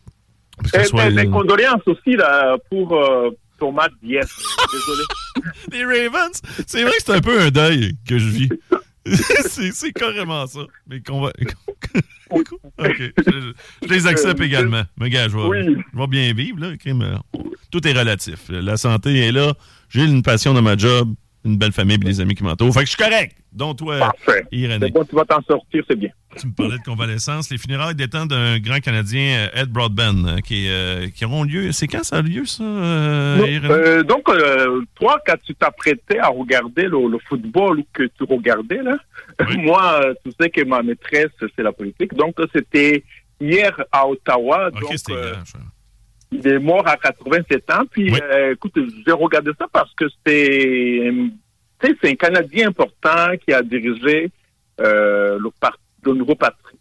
Et, 0.74 0.84
soit, 0.86 1.12
euh, 1.12 1.30
condoléances 1.30 1.88
aussi 1.88 2.16
là, 2.16 2.58
pour 2.70 2.96
euh, 2.96 3.30
match 3.72 3.92
d'hier. 4.02 4.24
Désolé. 4.74 5.04
les 5.72 5.86
Ravens, 5.86 6.42
c'est 6.66 6.84
vrai 6.84 6.92
que 6.92 7.04
c'est 7.04 7.14
un 7.14 7.22
peu 7.22 7.40
un 7.40 7.50
deuil 7.50 7.94
que 8.08 8.18
je 8.18 8.28
vis. 8.28 8.50
c'est 9.74 9.92
carrément 9.94 10.46
ça. 10.48 10.60
Mais 10.88 11.02
qu'on 11.02 11.22
va. 11.22 11.32
Oui. 12.30 12.44
OK. 12.80 12.98
Je, 13.26 13.54
je 13.84 13.88
les 13.88 14.06
accepte 14.06 14.42
également. 14.42 14.84
Mais 15.00 15.10
gars, 15.10 15.30
je 15.30 15.38
vais, 15.38 15.44
Oui. 15.44 15.78
je 15.94 15.98
vais 15.98 16.08
bien 16.08 16.34
vivre. 16.34 16.60
Là, 16.60 16.74
Tout 17.72 17.88
est 17.88 17.94
relatif. 17.94 18.50
La 18.50 18.76
santé 18.76 19.18
est 19.20 19.32
là. 19.32 19.54
J'ai 19.88 20.04
une 20.04 20.24
passion 20.24 20.54
dans 20.54 20.62
ma 20.62 20.76
job, 20.76 21.14
une 21.48 21.58
belle 21.58 21.72
famille 21.72 21.96
et 21.96 22.00
des 22.00 22.20
amis 22.22 22.36
qui 22.36 22.44
m'entourent. 22.44 22.74
Fait 22.74 22.82
que 22.82 22.86
je 22.86 22.92
suis 22.96 23.04
correct. 23.04 23.36
Donc, 23.52 23.78
toi, 23.78 23.98
Parfait. 23.98 24.46
Irénée, 24.52 24.92
bon, 24.92 25.04
tu 25.04 25.16
vas 25.16 25.26
t'en 25.26 25.42
sortir, 25.42 25.84
c'est 25.90 25.96
bien. 25.98 26.10
tu 26.40 26.46
me 26.48 26.52
parlais 26.54 26.78
de 26.78 26.84
convalescence. 26.84 27.50
Les 27.50 27.58
funérailles 27.58 27.96
des 27.96 28.08
temps 28.08 28.26
d'un 28.28 28.60
grand 28.60 28.80
Canadien, 28.80 29.48
euh, 29.56 29.62
Ed 29.64 29.70
Broadbent, 29.70 30.28
euh, 30.28 30.38
qui, 30.42 30.68
euh, 30.70 31.08
qui 31.10 31.26
auront 31.26 31.44
lieu. 31.44 31.72
C'est 31.72 31.88
quand 31.88 32.04
ça 32.04 32.18
a 32.18 32.22
lieu, 32.22 32.46
ça, 32.46 32.64
euh, 32.64 33.38
Non, 33.38 33.70
euh, 33.72 34.04
donc, 34.04 34.30
toi, 34.96 35.20
quand 35.26 35.36
tu 35.44 35.56
t'apprêtais 35.56 36.20
à 36.20 36.28
regarder 36.28 36.84
le, 36.84 37.10
le 37.10 37.18
football 37.28 37.82
que 37.94 38.04
tu 38.04 38.24
regardais, 38.30 38.84
là, 38.84 38.98
Oui. 39.48 39.58
moi, 39.64 40.02
tu 40.24 40.32
sais 40.40 40.50
que 40.50 40.64
ma 40.64 40.84
maîtresse, 40.84 41.32
c'est 41.40 41.64
la 41.64 41.72
politique. 41.72 42.14
Donc, 42.14 42.36
c'était 42.54 43.04
hier 43.42 43.76
à 43.92 44.08
Ottawa. 44.08 44.70
Donc, 44.72 44.94
il 46.32 46.46
est 46.48 46.60
mort 46.60 46.88
à 46.88 46.98
87 46.98 47.70
ans. 47.72 47.84
Puis, 47.90 48.12
Oui. 48.12 48.20
euh, 48.22 48.54
écoute, 48.54 48.74
j'ai 49.06 49.12
regardé 49.12 49.52
ça 49.58 49.66
parce 49.72 49.94
que 49.96 50.06
c'est, 50.26 51.10
tu 51.82 51.88
sais, 51.88 51.96
c'est 52.02 52.12
un 52.12 52.16
Canadien 52.16 52.68
important 52.70 53.32
qui 53.46 53.54
a 53.54 53.62
dirigé 53.62 54.30
euh, 54.82 55.38
le, 55.40 55.50
parti, 55.60 55.80
le 56.06 56.14
nouveau 56.14 56.36
parti, 56.36 56.78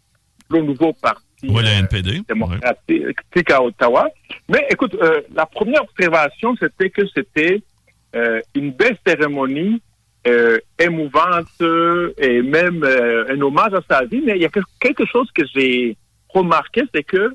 le 0.49 0.61
nouveau 0.61 0.93
parti 0.93 1.23
Ouais, 1.43 1.61
le 1.61 1.67
euh, 1.69 1.79
NPD. 1.79 2.21
démocratique 2.27 3.51
à 3.51 3.61
Ottawa. 3.63 4.09
Mais 4.49 4.65
écoute, 4.71 4.95
euh, 5.01 5.21
la 5.33 5.45
première 5.45 5.83
observation, 5.83 6.55
c'était 6.59 6.89
que 6.89 7.03
c'était 7.13 7.61
euh, 8.15 8.41
une 8.55 8.71
belle 8.71 8.97
cérémonie 9.05 9.81
euh, 10.25 10.57
émouvante 10.79 11.47
et 12.17 12.41
même 12.41 12.83
euh, 12.83 13.25
un 13.29 13.39
hommage 13.41 13.73
à 13.75 13.81
sa 13.89 14.03
vie. 14.05 14.21
Mais 14.25 14.35
il 14.35 14.41
y 14.41 14.45
a 14.45 14.49
quel- 14.49 14.63
quelque 14.79 15.05
chose 15.05 15.29
que 15.31 15.43
j'ai 15.53 15.95
remarqué, 16.29 16.81
c'est 16.93 17.03
que 17.03 17.33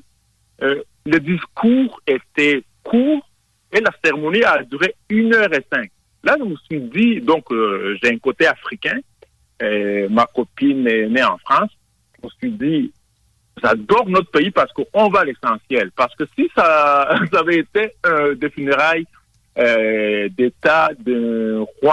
euh, 0.61 0.81
le 1.05 1.19
discours 1.19 2.01
était 2.07 2.63
court 2.83 3.27
et 3.71 3.79
la 3.81 3.91
cérémonie 4.03 4.43
a 4.43 4.63
duré 4.63 4.95
une 5.09 5.33
heure 5.33 5.53
et 5.53 5.65
cinq. 5.71 5.89
Là, 6.23 6.35
je 6.39 6.43
me 6.45 6.55
suis 6.69 6.79
dit, 6.79 7.21
donc, 7.21 7.51
euh, 7.51 7.97
j'ai 8.01 8.11
un 8.13 8.17
côté 8.17 8.47
africain. 8.47 8.99
euh, 9.61 10.07
ma 10.09 10.25
copine 10.25 10.87
est 10.87 11.07
née 11.07 11.23
en 11.23 11.37
France. 11.37 11.71
Je 12.17 12.27
me 12.27 12.31
suis 12.39 12.51
dit, 12.51 12.93
j'adore 13.61 14.07
notre 14.09 14.31
pays 14.31 14.51
parce 14.51 14.71
qu'on 14.73 15.09
va 15.09 15.21
à 15.21 15.25
l'essentiel. 15.25 15.91
Parce 15.95 16.15
que 16.15 16.23
si 16.37 16.49
ça, 16.55 17.01
avait 17.33 17.59
été 17.59 17.91
euh, 18.05 18.35
des 18.35 18.49
funérailles 18.49 19.05
d'État 19.55 20.89
d'un 20.97 21.63
roi 21.81 21.92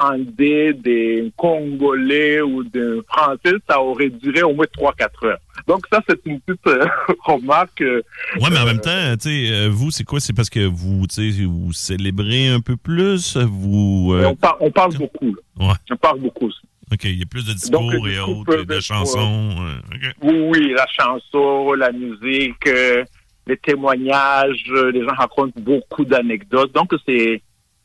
Andais, 0.00 0.72
des 0.72 1.30
Congolais 1.36 2.40
ou 2.40 2.64
d'un 2.64 3.00
Français, 3.08 3.54
ça 3.68 3.80
aurait 3.80 4.08
duré 4.10 4.42
au 4.42 4.54
moins 4.54 4.66
3-4 4.76 5.26
heures. 5.26 5.38
Donc 5.66 5.84
ça, 5.92 6.00
c'est 6.08 6.18
une 6.24 6.40
petite 6.40 6.66
euh, 6.66 6.86
remarque. 7.24 7.80
euh, 7.82 8.02
Ouais, 8.40 8.48
mais 8.50 8.58
en 8.58 8.64
même 8.66 8.80
temps, 8.80 9.14
tu 9.20 9.28
sais, 9.28 9.52
euh, 9.52 9.68
vous, 9.70 9.90
c'est 9.90 10.04
quoi? 10.04 10.18
C'est 10.20 10.32
parce 10.34 10.50
que 10.50 10.60
vous, 10.66 11.06
vous 11.06 11.72
célébrez 11.72 12.48
un 12.48 12.60
peu 12.60 12.76
plus? 12.76 13.36
Vous. 13.36 14.12
euh, 14.14 14.24
on, 14.26 14.34
par- 14.36 14.56
on 14.60 14.70
parle 14.70 14.94
beaucoup. 14.96 15.36
Ouais. 15.58 15.74
On 15.90 15.96
parle 15.96 16.20
beaucoup. 16.20 16.50
OK, 16.92 17.04
il 17.04 17.18
y 17.18 17.22
a 17.22 17.26
plus 17.26 17.46
de 17.46 17.52
discours 17.52 17.92
Donc, 17.92 18.06
et 18.06 18.10
discours 18.10 18.38
autres, 18.40 18.62
de 18.64 18.80
chansons. 18.80 19.50
euh. 19.60 20.08
Oui, 20.22 20.34
oui, 20.50 20.74
la 20.76 20.86
chanson, 20.88 21.72
la 21.74 21.92
musique, 21.92 22.66
euh, 22.66 23.04
les 23.46 23.56
témoignages, 23.56 24.64
euh, 24.70 24.90
les 24.90 25.02
gens 25.02 25.14
racontent 25.16 25.52
beaucoup 25.60 26.04
d'anecdotes. 26.04 26.72
Donc, 26.74 26.92
c'est 27.06 27.42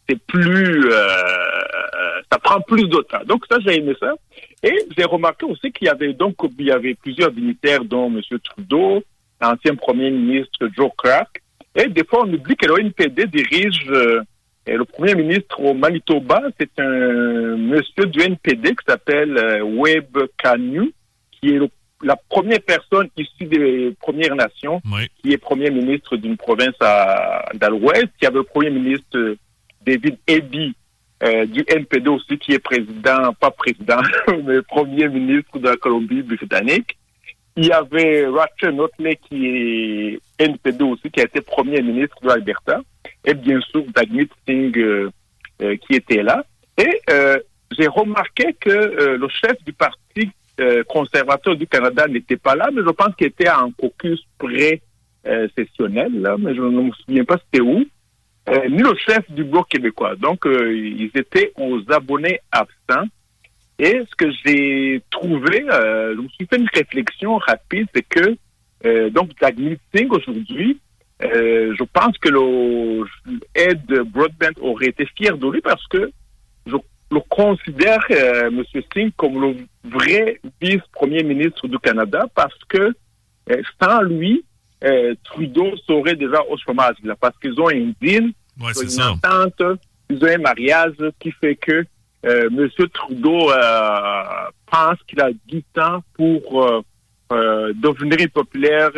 c'est 0.08 0.20
plus... 0.26 0.92
euh, 0.92 1.08
ça 2.32 2.40
prend 2.40 2.60
plus 2.62 2.84
de 2.88 2.98
temps. 3.04 3.24
Donc, 3.26 3.46
ça, 3.50 3.58
j'ai 3.66 3.78
aimé 3.78 3.94
ça. 4.00 4.14
Et 4.64 4.76
j'ai 4.98 5.04
remarqué 5.06 5.46
aussi 5.46 5.72
qu'il 5.72 5.88
y 5.88 5.90
avait 5.90 6.14
donc 6.14 6.36
il 6.58 6.66
y 6.66 6.72
avait 6.72 6.96
plusieurs 6.96 7.32
dignitaires, 7.32 7.84
dont 7.86 8.08
M. 8.08 8.22
Trudeau, 8.44 9.04
l'ancien 9.42 9.76
premier 9.76 10.10
ministre 10.12 10.68
Joe 10.76 10.90
Clark. 10.98 11.42
Et 11.76 11.88
des 11.88 12.04
fois, 12.06 12.24
on 12.26 12.34
oublie 12.34 12.56
que 12.56 12.66
l'ONPD 12.68 13.26
dirige 13.28 13.86
euh, 13.90 14.22
et 14.66 14.76
le 14.76 14.86
premier 14.86 15.14
ministre 15.14 15.60
au 15.60 15.74
Manitoba. 15.74 16.42
C'est 16.60 16.72
un 16.80 17.58
monsieur 17.58 18.06
du 18.08 18.22
NPD 18.22 18.70
qui 18.70 18.86
s'appelle 18.88 19.38
euh, 19.38 19.62
Webb 19.64 20.18
qui 21.32 21.50
est 21.50 21.60
le- 21.60 21.70
la 22.04 22.16
première 22.30 22.60
personne 22.62 23.08
issue 23.18 23.46
des 23.46 23.96
Premières 24.00 24.36
Nations 24.36 24.82
Oui. 24.92 25.08
qui 25.22 25.32
est 25.34 25.38
premier 25.38 25.70
ministre 25.70 26.18
d'une 26.18 26.38
province 26.38 26.76
à, 26.82 27.46
dans 27.56 27.70
l'Ouest. 27.70 28.08
Il 28.22 28.26
y 28.26 28.28
avait 28.28 28.38
le 28.38 28.44
premier 28.44 28.70
ministre 28.70 29.18
euh, 29.18 29.38
David 29.86 30.18
Eby 30.28 30.76
euh, 31.24 31.46
du 31.46 31.64
NPD 31.68 32.10
aussi, 32.10 32.38
qui 32.38 32.54
est 32.54 32.60
président, 32.60 33.34
pas 33.40 33.50
président, 33.50 34.02
mais 34.44 34.62
premier 34.62 35.08
ministre 35.08 35.58
de 35.60 35.70
la 35.70 35.78
Colombie-Britannique. 35.78 36.98
Il 37.56 37.68
y 37.68 37.72
avait 37.72 38.28
Rachel 38.28 38.76
Notley, 38.76 39.18
qui 39.28 39.48
est 39.48 40.20
NPD 40.40 40.84
aussi, 40.84 41.10
qui 41.10 41.22
a 41.22 41.24
été 41.24 41.40
premier 41.40 41.82
ministre 41.82 42.18
de 42.22 42.28
l'Alberta. 42.28 42.82
Et 43.24 43.34
bien 43.34 43.62
sûr, 43.62 43.86
Dagmit 43.96 44.28
Singh, 44.46 44.78
euh, 44.78 45.10
euh, 45.62 45.78
qui 45.78 45.96
était 45.96 46.22
là. 46.22 46.46
Et 46.78 47.02
j'ai 47.72 47.88
remarqué 47.88 48.54
que 48.60 49.16
le 49.16 49.28
chef 49.30 49.64
du 49.64 49.72
Parti 49.72 50.30
conservateur 50.88 51.56
du 51.56 51.66
Canada 51.66 52.06
n'était 52.08 52.36
pas 52.36 52.56
là, 52.56 52.70
mais 52.74 52.82
je 52.86 52.90
pense 52.90 53.16
qu'il 53.16 53.28
était 53.28 53.50
en 53.50 53.72
caucus 53.72 54.22
pré-sessionnel, 54.38 56.12
mais 56.40 56.54
je 56.54 56.62
ne 56.62 56.82
me 56.82 56.92
souviens 56.92 57.24
pas 57.24 57.38
c'était 57.38 57.62
où. 57.62 57.86
Euh, 58.48 58.70
ni 58.70 58.78
le 58.78 58.94
chef 58.96 59.30
du 59.32 59.44
Bloc 59.44 59.68
québécois. 59.70 60.16
Donc, 60.16 60.46
euh, 60.46 60.72
ils 60.72 61.10
étaient 61.16 61.52
aux 61.58 61.80
abonnés 61.92 62.40
absents. 62.52 63.08
Et 63.80 64.02
ce 64.10 64.16
que 64.16 64.32
j'ai 64.46 65.02
trouvé, 65.10 65.66
euh, 65.70 66.16
je 66.16 66.22
me 66.22 66.30
suis 66.30 66.46
fait 66.46 66.58
une 66.58 66.70
réflexion 66.74 67.38
rapide, 67.38 67.88
c'est 67.94 68.08
que, 68.08 68.38
euh, 68.86 69.10
donc, 69.10 69.32
Dagny 69.42 69.78
Singh, 69.94 70.12
aujourd'hui, 70.12 70.80
euh, 71.24 71.74
je 71.78 71.84
pense 71.86 72.18
que 72.20 72.30
le 72.30 73.06
Ed 73.56 73.86
Broadbent 74.12 74.62
aurait 74.62 74.88
été 74.88 75.08
fier 75.18 75.38
de 75.38 75.50
lui 75.50 75.62
parce 75.62 75.86
que 75.88 76.12
je 76.68 76.76
le 77.12 77.20
considère, 77.30 78.06
M. 78.10 78.64
Singh, 78.94 79.12
comme 79.18 79.42
le 79.42 79.56
vrai 79.90 80.40
vice-premier 80.62 81.24
ministre 81.24 81.68
du 81.68 81.80
Canada 81.80 82.28
parce 82.36 82.64
que 82.70 82.94
sans 83.82 84.02
lui, 84.02 84.44
euh, 84.84 85.16
Trudeau 85.24 85.72
serait 85.88 86.16
déjà 86.16 86.42
au 86.50 86.58
chômage, 86.58 86.96
là, 87.04 87.16
parce 87.20 87.38
qu'ils 87.40 87.60
ont 87.60 87.70
un 87.70 87.92
deal, 88.02 88.32
Ouais, 88.60 88.72
c'est 88.74 88.84
une 88.84 88.90
ça. 88.90 89.12
entente, 89.12 89.62
ils 90.10 90.24
ont 90.24 90.28
un 90.28 90.38
mariage 90.38 90.94
qui 91.20 91.32
fait 91.32 91.56
que 91.56 91.86
euh, 92.26 92.50
M. 92.50 92.70
Trudeau 92.94 93.52
euh, 93.52 94.24
pense 94.72 94.98
qu'il 95.08 95.20
a 95.22 95.30
du 95.48 95.64
temps 95.74 96.04
pour 96.16 96.84
devenir 97.30 98.28
populaire. 98.34 98.92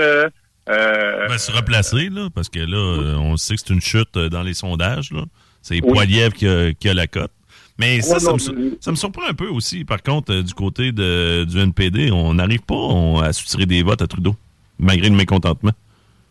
Ben, 0.67 1.37
se 1.37 1.51
replacer, 1.51 2.09
là, 2.09 2.29
parce 2.33 2.49
que 2.49 2.59
là, 2.59 3.17
on 3.19 3.37
sait 3.37 3.55
que 3.55 3.61
c'est 3.65 3.73
une 3.73 3.81
chute 3.81 4.17
dans 4.17 4.43
les 4.43 4.53
sondages. 4.53 5.11
C'est 5.61 5.75
Oui. 5.83 5.93
Poiliev 5.93 6.31
qui 6.33 6.47
a, 6.47 6.73
qui 6.73 6.89
a 6.89 6.93
la 6.93 7.07
cote. 7.07 7.31
Mais 7.79 8.01
ça, 8.01 8.13
Ouais, 8.15 8.19
ça, 8.19 8.31
non, 8.53 8.61
me, 8.61 8.77
ça 8.79 8.95
surprend 8.95 9.27
un 9.29 9.33
peu 9.33 9.47
aussi, 9.49 9.85
par 9.85 10.01
contre, 10.01 10.33
du 10.41 10.53
côté 10.53 10.91
de, 10.91 11.43
du 11.45 11.59
NPD. 11.59 12.11
On 12.11 12.33
n'arrive 12.33 12.61
pas 12.61 12.73
on- 12.75 13.19
à 13.19 13.31
soutirer 13.33 13.65
des 13.65 13.83
votes 13.83 14.01
à 14.01 14.07
Trudeau, 14.07 14.35
malgré 14.79 15.09
le 15.09 15.15
mécontentement? 15.15 15.71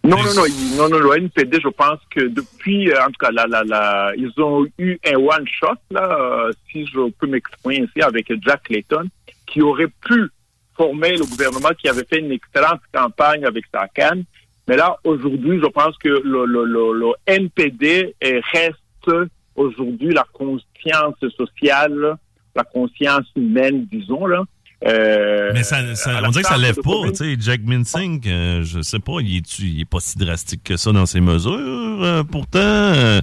Non, 0.04 0.16
non, 0.18 0.34
non, 0.34 0.44
non, 0.76 0.88
non, 0.88 0.98
le 0.98 1.16
NPD, 1.18 1.58
je 1.60 1.68
pense 1.68 1.98
que 2.10 2.20
depuis, 2.20 2.92
euh, 2.92 3.02
en 3.02 3.06
tout 3.06 3.18
cas, 3.18 3.32
la, 3.32 3.46
la, 3.48 3.64
la, 3.64 4.12
ils 4.16 4.30
ont 4.40 4.64
eu 4.78 4.96
un 5.04 5.16
one-shot, 5.16 5.74
là, 5.90 6.16
euh, 6.20 6.52
si 6.70 6.86
je 6.86 7.10
peux 7.10 7.26
m'exprimer 7.26 7.78
ici, 7.78 8.00
avec 8.02 8.32
Jack 8.44 8.68
Layton, 8.68 9.08
qui 9.46 9.62
aurait 9.62 9.90
pu 10.06 10.28
former 10.76 11.16
le 11.16 11.24
gouvernement, 11.24 11.70
qui 11.76 11.88
avait 11.88 12.04
fait 12.04 12.20
une 12.20 12.30
excellente 12.30 12.80
campagne 12.94 13.44
avec 13.44 13.64
sa 13.74 13.88
canne. 13.88 14.22
Mais 14.68 14.76
là, 14.76 14.96
aujourd'hui, 15.02 15.58
je 15.60 15.66
pense 15.66 15.96
que 15.98 16.08
le, 16.08 16.44
le, 16.44 16.64
le, 16.64 16.92
le 17.00 17.06
NPD 17.26 18.14
est- 18.20 18.40
reste 18.52 19.10
aujourd'hui 19.56 20.12
la 20.12 20.26
conscience 20.32 21.16
sociale, 21.36 22.16
la 22.54 22.62
conscience 22.64 23.26
humaine, 23.34 23.86
disons, 23.90 24.26
là. 24.26 24.44
Euh, 24.84 25.50
Mais 25.54 25.62
ça, 25.62 25.78
on 26.24 26.30
dirait 26.30 26.42
que 26.42 26.48
ça 26.48 26.58
lève 26.58 26.76
pas. 26.82 27.08
Tu 27.10 27.14
sais, 27.16 27.36
Jack 27.40 27.62
Minsing, 27.64 28.20
euh, 28.26 28.62
je 28.62 28.82
sais 28.82 28.98
pas, 28.98 29.20
il 29.20 29.38
est, 29.38 29.58
il 29.58 29.80
est 29.80 29.84
pas 29.86 30.00
si 30.00 30.18
drastique 30.18 30.62
que 30.64 30.76
ça 30.76 30.92
dans 30.92 31.06
ses 31.06 31.20
mesures. 31.20 31.52
euh, 31.52 32.22
pourtant, 32.24 32.58
euh, 32.60 33.20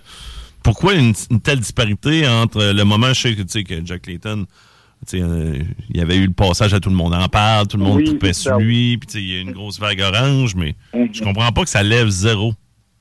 pourquoi 0.63 0.93
une, 0.95 1.13
une 1.29 1.41
telle 1.41 1.59
disparité 1.59 2.27
entre 2.27 2.63
le 2.73 2.83
moment, 2.83 3.09
je 3.13 3.21
sais 3.21 3.35
que, 3.35 3.41
tu 3.43 3.49
sais, 3.49 3.63
que 3.63 3.85
Jack 3.85 4.07
Layton, 4.07 4.45
tu 5.07 5.19
sais, 5.19 5.23
il 5.89 5.97
y 5.97 6.01
avait 6.01 6.15
eu 6.17 6.25
le 6.27 6.33
passage 6.33 6.73
à 6.73 6.79
tout 6.79 6.89
le 6.89 6.95
monde 6.95 7.13
en 7.13 7.27
parle, 7.27 7.67
tout 7.67 7.77
le 7.77 7.83
monde 7.83 7.97
Oui, 7.97 8.33
sur 8.33 8.57
lui, 8.57 8.97
puis 8.97 9.07
il 9.19 9.33
y 9.33 9.37
a 9.37 9.41
une 9.41 9.51
grosse 9.51 9.79
vague 9.79 10.01
orange, 10.01 10.55
mais 10.55 10.75
je 11.11 11.21
comprends 11.21 11.51
pas 11.51 11.63
que 11.63 11.69
ça 11.69 11.83
lève 11.83 12.07
zéro 12.09 12.53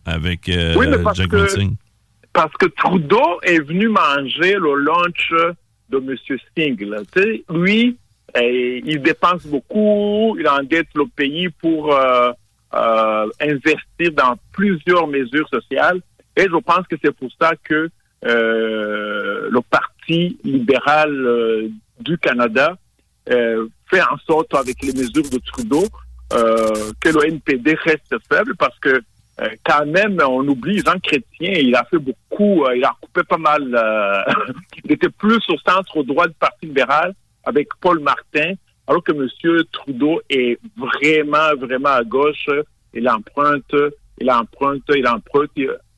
avec 0.05 0.43
Oui, 0.77 0.87
Jack 1.15 1.29
que- 1.29 1.37
Minsing. 1.37 1.77
parce 2.35 2.53
que 2.59 2.67
Trudeau 2.67 3.41
est 3.45 3.61
venu 3.61 3.88
manger 3.88 4.55
le 4.55 4.75
lunch 4.85 5.33
de 5.91 5.99
M. 5.99 6.17
Singh. 6.59 6.81
là. 6.88 6.99
Tu 7.15 7.23
sais, 7.23 7.45
lui, 7.55 7.97
eh, 8.35 8.81
il 8.85 9.03
dépense 9.03 9.47
beaucoup, 9.47 10.37
il 10.38 10.49
endette 10.49 10.88
le 10.95 11.07
pays 11.07 11.49
pour 11.51 11.95
euh, 11.95 12.33
euh, 12.75 13.27
investir 13.40 14.12
dans 14.12 14.37
plusieurs 14.53 15.07
mesures 15.07 15.49
sociales. 15.49 16.01
Et 16.37 16.45
je 16.45 16.59
pense 16.61 16.87
que 16.88 16.97
c'est 17.03 17.14
pour 17.14 17.29
ça 17.40 17.53
que 17.62 17.90
euh, 18.25 19.49
le 19.51 19.61
Parti 19.61 20.38
libéral 20.45 21.11
euh, 21.12 21.68
du 22.01 22.16
Canada 22.18 22.77
euh, 23.31 23.66
fait 23.90 24.01
en 24.01 24.16
sorte, 24.27 24.55
avec 24.55 24.81
les 24.83 24.92
mesures 24.92 25.29
de 25.31 25.38
Trudeau, 25.38 25.85
euh, 26.33 26.92
que 27.01 27.11
le 27.11 27.27
NPD 27.27 27.75
reste 27.85 28.14
faible 28.31 28.57
parce 28.57 28.79
que 28.79 29.03
quand 29.64 29.87
même, 29.87 30.18
on 30.25 30.47
oublie 30.47 30.79
Jean 30.79 31.01
Chrétien, 31.03 31.53
il 31.57 31.75
a 31.75 31.85
fait 31.85 31.99
beaucoup, 31.99 32.64
il 32.77 32.85
a 32.85 32.95
coupé 33.01 33.23
pas 33.25 33.38
mal, 33.38 33.62
il 34.85 34.92
était 34.92 35.09
plus 35.09 35.40
au 35.49 35.57
centre 35.66 36.03
droit 36.05 36.29
du 36.29 36.35
Parti 36.35 36.66
libéral 36.66 37.14
avec 37.45 37.69
Paul 37.81 38.01
Martin, 38.01 38.55
alors 38.87 39.03
que 39.03 39.13
M. 39.13 39.29
Trudeau 39.73 40.21
est 40.29 40.59
vraiment, 40.77 41.57
vraiment 41.59 41.91
à 41.91 42.05
gauche, 42.05 42.47
il 42.95 43.09
emprunte, 43.09 43.75
il 44.19 44.31
emprunte, 44.31 44.83
il 44.95 45.07
emprunte 45.07 45.51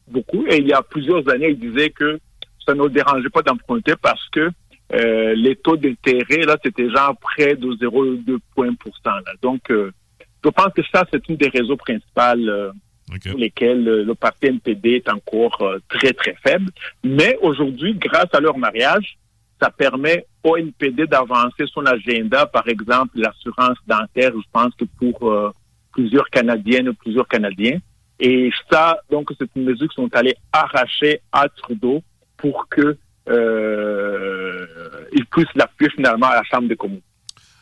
beaucoup, 0.09 0.47
et 0.47 0.59
il 0.59 0.69
y 0.69 0.73
a 0.73 0.83
plusieurs 0.83 1.29
années, 1.29 1.51
il 1.51 1.59
disait 1.59 1.91
que 1.91 2.19
ça 2.67 2.75
ne 2.75 2.89
dérangeait 2.89 3.31
pas 3.31 3.43
d'emprunter 3.43 3.95
parce 4.01 4.29
que 4.31 4.51
euh, 4.93 5.35
les 5.35 5.57
taux 5.57 5.77
d'intérêt, 5.77 6.43
là, 6.47 6.57
c'était 6.63 6.91
genre 6.91 7.17
près 7.19 7.55
de 7.57 7.69
0,2 7.73 8.39
points 8.55 8.75
pour 8.75 8.95
cent. 8.99 9.11
Donc, 9.43 9.71
euh, 9.71 9.91
je 10.45 10.51
pense 10.51 10.73
que 10.75 10.83
ça, 10.93 11.05
c'est 11.11 11.27
une 11.29 11.37
des 11.37 11.49
raisons 11.49 11.77
principales 11.77 12.49
euh, 12.49 12.71
pour 13.09 13.39
lesquelles 13.39 13.89
euh, 13.89 14.05
le 14.05 14.15
parti 14.15 14.47
NPD 14.47 14.97
est 14.97 15.09
encore 15.09 15.61
euh, 15.63 15.79
très, 15.89 16.13
très 16.13 16.35
faible. 16.43 16.71
Mais 17.03 17.39
aujourd'hui, 17.41 17.95
grâce 17.95 18.29
à 18.33 18.41
leur 18.41 18.59
mariage, 18.59 19.17
ça 19.61 19.71
permet 19.71 20.27
au 20.43 20.57
NPD 20.57 21.07
d'avancer 21.07 21.65
son 21.73 21.87
agenda, 21.87 22.47
par 22.47 22.69
exemple, 22.69 23.19
l'assurance 23.19 23.79
dentaire, 23.87 24.33
je 24.35 24.49
pense 24.53 24.75
que 24.75 24.85
pour 24.85 25.31
euh, 25.31 25.51
plusieurs 25.93 26.29
Canadiennes, 26.31 26.93
plusieurs 26.95 27.29
Canadiens. 27.29 27.79
Et 28.21 28.51
ça, 28.71 28.99
donc, 29.11 29.31
c'est 29.39 29.49
une 29.57 29.65
mesure 29.65 29.89
qui 29.89 29.95
sont 29.95 30.15
allés 30.15 30.37
arracher 30.53 31.21
à 31.33 31.49
Trudeau 31.49 32.03
pour 32.37 32.69
que 32.69 32.97
euh, 33.29 34.67
il 35.13 35.25
puisse 35.27 35.49
l'appuyer 35.55 35.91
finalement 35.95 36.27
à 36.27 36.37
la 36.37 36.43
Chambre 36.45 36.69
des 36.69 36.77
communes. 36.77 37.01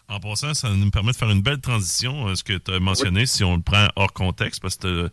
En 0.09 0.19
passant, 0.21 0.53
ça 0.53 0.69
nous 0.69 0.91
permet 0.91 1.13
de 1.13 1.17
faire 1.17 1.31
une 1.31 1.41
belle 1.41 1.61
transition, 1.61 2.29
euh, 2.29 2.35
ce 2.35 2.45
que 2.45 2.55
tu 2.55 2.73
as 2.73 2.81
mentionné, 2.81 3.25
si 3.25 3.45
on 3.45 3.57
le 3.57 3.63
prend 3.63 3.87
hors 3.97 4.13
contexte, 4.13 4.61
parce 4.61 4.77
que 4.77 5.09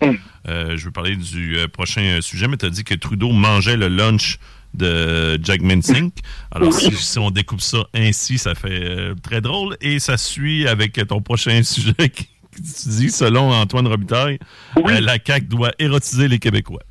euh, 0.47 0.75
je 0.75 0.85
veux 0.85 0.91
parler 0.91 1.15
du 1.15 1.57
prochain 1.71 2.19
sujet, 2.21 2.47
mais 2.47 2.57
tu 2.57 2.65
as 2.65 2.69
dit 2.69 2.83
que 2.83 2.95
Trudeau 2.95 3.31
mangeait 3.31 3.77
le 3.77 3.87
lunch 3.87 4.39
de 4.73 5.39
Jack 5.43 5.61
Sink. 5.81 6.13
Alors, 6.51 6.73
si, 6.73 6.91
si 6.91 7.19
on 7.19 7.31
découpe 7.31 7.61
ça 7.61 7.79
ainsi, 7.93 8.37
ça 8.37 8.55
fait 8.55 8.69
euh, 8.69 9.15
très 9.21 9.41
drôle. 9.41 9.77
Et 9.81 9.99
ça 9.99 10.17
suit 10.17 10.67
avec 10.67 10.93
ton 11.07 11.21
prochain 11.21 11.61
sujet 11.63 12.09
qui, 12.09 12.27
tu 12.55 12.89
dis, 12.89 13.09
selon 13.09 13.51
Antoine 13.51 13.87
Robitaille, 13.87 14.39
euh, 14.77 14.99
la 15.01 15.17
CAQ 15.23 15.47
doit 15.47 15.71
érotiser 15.79 16.27
les 16.27 16.39
Québécois. 16.39 16.81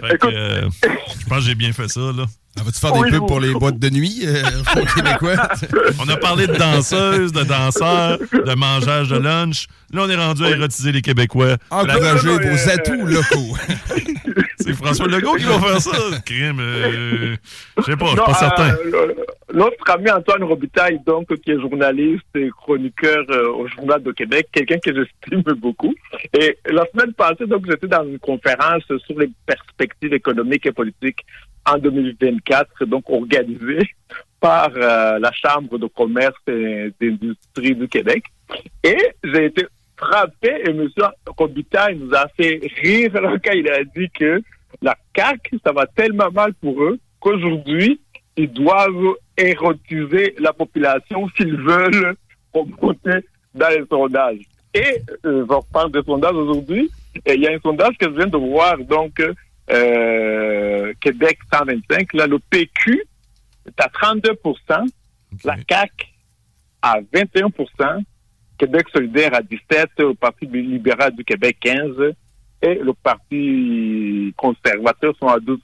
Fait 0.00 0.18
que, 0.18 0.26
euh, 0.26 0.68
je 0.82 1.26
pense 1.26 1.38
que 1.38 1.44
j'ai 1.44 1.54
bien 1.54 1.72
fait 1.72 1.88
ça, 1.88 2.00
là. 2.00 2.26
Ah, 2.58 2.62
Vas-tu 2.64 2.80
faire 2.80 2.92
des 2.92 3.10
pubs 3.10 3.26
pour 3.28 3.38
les 3.38 3.52
boîtes 3.52 3.78
de 3.78 3.90
nuit 3.90 4.22
euh, 4.24 4.42
aux 4.76 4.86
Québécois? 4.86 5.48
On 6.00 6.08
a 6.08 6.16
parlé 6.16 6.48
de 6.48 6.54
danseuses, 6.54 7.32
de 7.32 7.44
danseurs, 7.44 8.18
de 8.18 8.54
mangeage 8.54 9.08
de 9.08 9.18
lunch. 9.18 9.66
Là, 9.92 10.02
on 10.04 10.08
est 10.08 10.16
rendu 10.16 10.44
à 10.44 10.50
érotiser 10.50 10.92
les 10.92 11.02
Québécois. 11.02 11.56
Encourager 11.70 12.28
vos 12.28 12.68
atouts 12.70 13.06
locaux. 13.06 13.56
C'est 14.60 14.72
François 14.74 15.06
Legault 15.08 15.34
qui 15.36 15.44
va 15.44 15.58
faire 15.58 15.80
ça. 15.80 16.18
Crime. 16.24 16.60
euh, 16.60 17.36
je 17.78 17.82
sais 17.82 17.96
pas, 17.96 18.06
je 18.06 18.10
suis 18.10 18.20
pas 18.20 18.34
certain. 18.34 18.74
euh, 18.94 19.14
L'autre 19.52 19.90
ami 19.90 20.10
Antoine 20.10 20.44
Robitaille, 20.44 21.00
donc, 21.04 21.26
qui 21.40 21.50
est 21.50 21.60
journaliste 21.60 22.24
et 22.36 22.50
chroniqueur 22.50 23.24
euh, 23.30 23.48
au 23.52 23.66
Journal 23.66 24.02
de 24.02 24.12
Québec, 24.12 24.48
quelqu'un 24.52 24.78
que 24.78 24.94
j'estime 24.94 25.42
beaucoup. 25.56 25.94
Et 26.38 26.56
la 26.66 26.84
semaine 26.92 27.12
passée, 27.14 27.46
donc, 27.46 27.64
j'étais 27.68 27.88
dans 27.88 28.04
une 28.04 28.18
conférence 28.20 28.82
sur 28.84 29.18
les 29.18 29.30
perspectives 29.46 30.12
économiques 30.14 30.66
et 30.66 30.72
politiques 30.72 31.24
en 31.66 31.78
2024, 31.78 32.84
donc 32.86 33.08
organisée 33.10 33.90
par 34.40 34.70
euh, 34.76 35.18
la 35.18 35.32
Chambre 35.32 35.78
de 35.78 35.86
commerce 35.88 36.34
et 36.46 36.92
d'industrie 37.00 37.74
du 37.74 37.88
Québec. 37.88 38.24
Et 38.84 38.96
j'ai 39.24 39.46
été 39.46 39.66
frappé 40.00 40.62
et 40.66 40.70
M. 40.70 40.88
Robitaille 41.36 41.96
nous 41.96 42.14
a 42.14 42.26
fait 42.28 42.60
rire 42.82 43.12
quand 43.44 43.52
il 43.52 43.68
a 43.68 43.84
dit 43.84 44.08
que 44.10 44.42
la 44.82 44.96
CAQ, 45.14 45.60
ça 45.64 45.72
va 45.72 45.86
tellement 45.86 46.30
mal 46.30 46.54
pour 46.54 46.82
eux 46.82 46.98
qu'aujourd'hui, 47.20 48.00
ils 48.36 48.50
doivent 48.50 49.14
érotiser 49.36 50.34
la 50.38 50.52
population 50.52 51.28
s'ils 51.36 51.56
veulent 51.56 52.16
remonter 52.52 53.26
dans 53.54 53.68
les 53.68 53.84
sondages. 53.86 54.44
Et 54.72 55.02
euh, 55.26 55.44
je 55.48 55.52
reparle 55.52 55.92
des 55.92 56.02
sondages 56.02 56.34
aujourd'hui. 56.34 56.90
Il 57.26 57.40
y 57.40 57.48
a 57.48 57.52
un 57.52 57.58
sondage 57.58 57.98
que 57.98 58.06
je 58.06 58.14
viens 58.14 58.26
de 58.26 58.36
voir, 58.36 58.78
donc 58.78 59.20
euh, 59.70 60.92
Québec 61.00 61.38
125, 61.52 62.12
là, 62.14 62.26
le 62.26 62.38
PQ 62.38 63.02
est 63.66 63.80
à 63.80 63.88
32% 63.88 64.88
la 65.44 65.56
CAQ 65.68 66.06
à 66.82 66.96
21 67.12 67.48
Québec 68.60 68.88
solidaire 68.92 69.34
à 69.34 69.40
17 69.40 69.88
le 70.00 70.14
Parti 70.14 70.44
libéral 70.44 71.16
du 71.16 71.24
Québec 71.24 71.56
15 71.60 72.12
et 72.60 72.74
le 72.74 72.92
Parti 72.92 74.34
conservateur 74.36 75.14
sont 75.18 75.28
à 75.28 75.40
12 75.40 75.58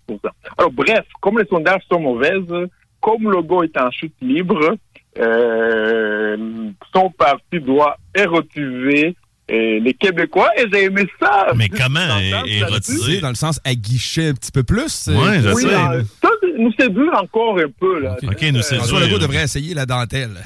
Alors 0.57 0.73
bref, 0.73 1.05
comme 1.21 1.39
les 1.39 1.45
sondages 1.45 1.83
sont 1.91 2.01
mauvaises, 2.01 2.69
comme 3.03 3.31
le 3.31 3.43
go 3.43 3.63
est 3.63 3.77
en 3.77 3.91
chute 3.91 4.15
libre, 4.23 4.77
euh, 5.19 6.71
son 6.95 7.11
parti 7.11 7.61
doit 7.61 7.99
érotiser 8.15 9.15
les 9.49 9.95
Québécois 9.95 10.49
et 10.59 10.65
j'ai 10.73 10.85
aimé 10.85 11.07
ça. 11.21 11.49
Mais 11.55 11.69
comment? 11.69 12.01
Érotiser? 12.47 13.21
Dans 13.21 13.29
le 13.29 13.35
sens 13.35 13.61
aguicher 13.65 14.29
un 14.29 14.35
petit 14.35 14.51
peu 14.53 14.63
plus. 14.63 15.09
Ouais, 15.09 15.41
je 15.43 15.49
Oui, 15.55 15.63
sais. 15.63 15.69
ça, 16.23 16.29
nous 16.59 16.73
séduire 16.79 17.13
encore 17.23 17.59
un 17.59 17.71
peu. 17.79 18.01
Là. 18.01 18.17
OK, 18.23 18.43
nous 18.53 18.63
c'est 18.63 18.77
François 18.77 19.01
Legault 19.01 19.19
devrait 19.19 19.45
essayer 19.45 19.75
la 19.75 19.87
dentelle. 19.87 20.31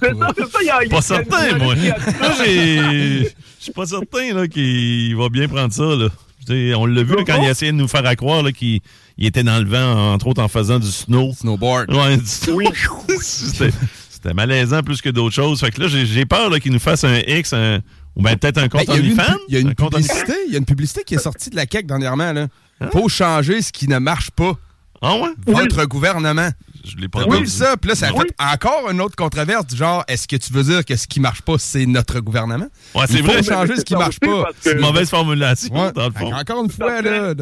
C'est 0.00 0.16
ça, 0.18 0.28
c'est 0.36 0.50
ça, 0.50 0.58
il 0.62 0.66
y 0.66 0.70
a- 0.70 0.82
il 0.84 0.88
y 0.88 0.92
a- 0.92 0.96
Pas 0.96 1.02
certain, 1.02 1.56
moi. 1.58 1.74
Moi, 2.20 2.30
j'ai- 2.44 3.22
je 3.22 3.28
suis 3.60 3.72
pas 3.72 3.86
certain 3.86 4.32
là, 4.34 4.48
qu'il 4.48 5.14
va 5.16 5.28
bien 5.28 5.46
prendre 5.48 5.72
ça. 5.72 5.84
Là. 5.84 6.08
Tu 6.46 6.70
sais, 6.70 6.74
on 6.74 6.86
l'a 6.86 7.02
vu 7.02 7.14
là, 7.16 7.22
quand 7.26 7.40
il 7.42 7.48
essayait 7.48 7.72
de 7.72 7.76
nous 7.76 7.86
faire 7.88 8.04
à 8.06 8.16
croire 8.16 8.42
là, 8.42 8.50
qu'il 8.52 8.80
il 9.18 9.26
était 9.26 9.42
dans 9.42 9.58
le 9.58 9.68
vent, 9.68 10.12
entre 10.14 10.26
autres 10.28 10.42
en 10.42 10.48
faisant 10.48 10.78
du 10.78 10.86
snow. 10.88 11.32
Snowboard. 11.34 11.92
Ouais, 11.94 12.16
du 12.16 12.26
snow. 12.26 12.60
C'était 13.20 13.70
c'était 14.10 14.34
malaisant 14.34 14.82
plus 14.82 15.00
que 15.00 15.10
d'autres 15.10 15.34
choses. 15.34 15.60
Fait 15.60 15.70
que 15.70 15.80
là, 15.82 15.86
j'ai 15.88 16.04
j'ai 16.06 16.24
peur 16.26 16.50
là, 16.50 16.58
qu'il 16.58 16.72
nous 16.72 16.78
fasse 16.80 17.04
un 17.04 17.18
X, 17.26 17.52
un- 17.52 17.78
ou 18.18 18.22
ben, 18.22 18.36
peut-être 18.36 18.58
un 18.58 18.62
Ben, 18.62 18.68
compte 18.68 18.82
il 18.84 18.88
y 18.88 18.92
a 18.92 18.96
une, 18.96 19.04
OnlyFans. 19.06 19.22
pu- 19.32 19.38
il 19.48 19.54
y 19.54 19.56
a 19.56 19.60
une 19.60 19.68
Un 19.68 19.74
compte 19.74 19.92
publicité, 19.94 20.34
il 20.48 20.52
y 20.52 20.56
a 20.56 20.58
une 20.58 20.64
publicité 20.66 21.02
qui 21.04 21.14
est 21.14 21.18
sortie 21.18 21.48
de 21.50 21.56
la 21.56 21.64
CAQ 21.70 21.86
dernièrement. 21.86 22.32
Là. 22.32 22.48
Faut 22.92 23.08
changer 23.08 23.62
ce 23.62 23.72
qui 23.72 23.88
ne 23.88 23.98
marche 23.98 24.30
pas. 24.32 24.52
Ah 25.00 25.16
ouais? 25.16 25.30
Votre 25.46 25.84
gouvernement. 25.86 26.50
Je 26.84 26.96
l'ai 26.96 27.08
pas 27.08 27.24
vu 27.26 27.46
ça? 27.46 27.76
Puis 27.76 27.88
là, 27.90 27.94
ça 27.94 28.08
a 28.08 28.12
Oui. 28.12 28.24
fait 28.26 28.34
encore 28.42 28.90
une 28.90 29.00
autre 29.00 29.14
controverse 29.16 29.66
du 29.66 29.76
genre, 29.76 30.04
est-ce 30.08 30.26
que 30.26 30.36
tu 30.36 30.52
veux 30.52 30.62
dire 30.64 30.84
que 30.84 30.96
ce 30.96 31.06
qui 31.06 31.20
marche 31.20 31.42
pas, 31.42 31.54
c'est 31.58 31.86
notre 31.86 32.20
gouvernement? 32.20 32.66
Ouais, 32.94 33.04
c'est 33.06 33.14
Il 33.18 33.24
faut 33.24 33.32
vrai. 33.32 33.42
changer 33.42 33.76
ce 33.76 33.84
qui 33.84 33.94
marche 33.94 34.18
pas. 34.20 34.44
C'est 34.60 34.72
une 34.72 34.80
mauvaise 34.80 35.08
formulation, 35.10 35.74
Ouais. 35.74 35.92
dans 35.92 36.06
le 36.06 36.12
fond. 36.12 36.32
Encore 36.34 36.64
une 36.64 36.70
fois, 36.70 37.00
là. 37.02 37.34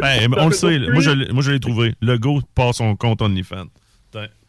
Ben, 0.00 0.28
on 0.38 0.48
le 0.48 0.54
sait. 0.54 0.78
là. 0.78 0.90
Moi, 0.92 1.00
je 1.02 1.10
l'ai- 1.10 1.32
moi, 1.32 1.42
je 1.42 1.50
l'ai 1.52 1.60
trouvé. 1.60 1.94
Le 2.02 2.18
go 2.18 2.40
part 2.54 2.74
son 2.74 2.96
compte 2.96 3.22
OnlyFans. 3.22 3.64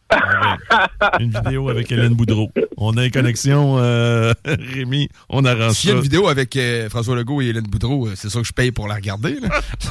Avec 0.10 1.22
Une 1.22 1.30
vidéo 1.32 1.70
avec 1.70 1.92
Hélène 1.92 2.14
Boudreau. 2.14 2.50
On 2.78 2.96
a 2.98 3.06
une 3.06 3.12
connexion, 3.12 3.78
euh, 3.80 4.34
Rémi. 4.46 5.10
On 5.30 5.44
arrange 5.46 5.74
S'il 5.74 5.90
y 5.90 5.94
a 5.94 5.96
une 5.96 6.02
vidéo 6.02 6.28
avec 6.28 6.56
euh, 6.56 6.90
François 6.90 7.16
Legault 7.16 7.42
et 7.42 7.48
Hélène 7.48 7.66
Boudreau, 7.68 8.08
euh, 8.08 8.12
c'est 8.16 8.30
sûr 8.30 8.42
que 8.42 8.48
je 8.48 8.54
paye 8.54 8.72
pour 8.72 8.88
la 8.88 8.96
regarder. 8.96 9.36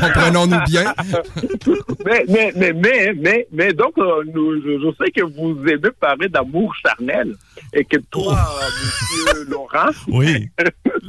Comprenons-nous 0.00 0.60
bien. 0.66 0.92
mais, 2.06 2.24
mais, 2.28 2.52
mais, 2.56 2.72
mais, 2.72 3.12
mais, 3.16 3.46
mais 3.52 3.72
donc, 3.72 3.92
euh, 3.98 4.22
nous, 4.34 4.60
je, 4.62 4.78
je 4.80 5.04
sais 5.04 5.10
que 5.10 5.22
vous 5.24 5.56
aimez 5.68 5.90
parler 6.00 6.28
d'amour 6.28 6.74
charnel 6.76 7.34
et 7.72 7.84
que 7.84 7.98
toi, 8.10 8.36
Oh. 8.40 8.64
monsieur 9.24 9.44
Laurent, 9.50 9.90
Oui. 10.08 10.48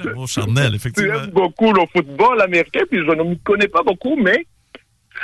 L'amour 0.04 0.28
charnel, 0.28 0.70
tu 0.72 0.76
effectivement. 0.76 1.14
aimes 1.16 1.32
beaucoup 1.32 1.72
le 1.72 1.82
football 1.94 2.42
américain, 2.42 2.82
puis 2.90 3.00
je 3.00 3.12
ne 3.12 3.24
m'y 3.24 3.40
connais 3.40 3.68
pas 3.68 3.84
beaucoup, 3.84 4.16
mais 4.16 4.46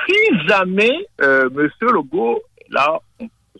si 0.05 0.47
jamais 0.47 0.93
euh, 1.21 1.49
monsieur 1.53 1.87
Legault, 1.93 2.39
là, 2.69 2.99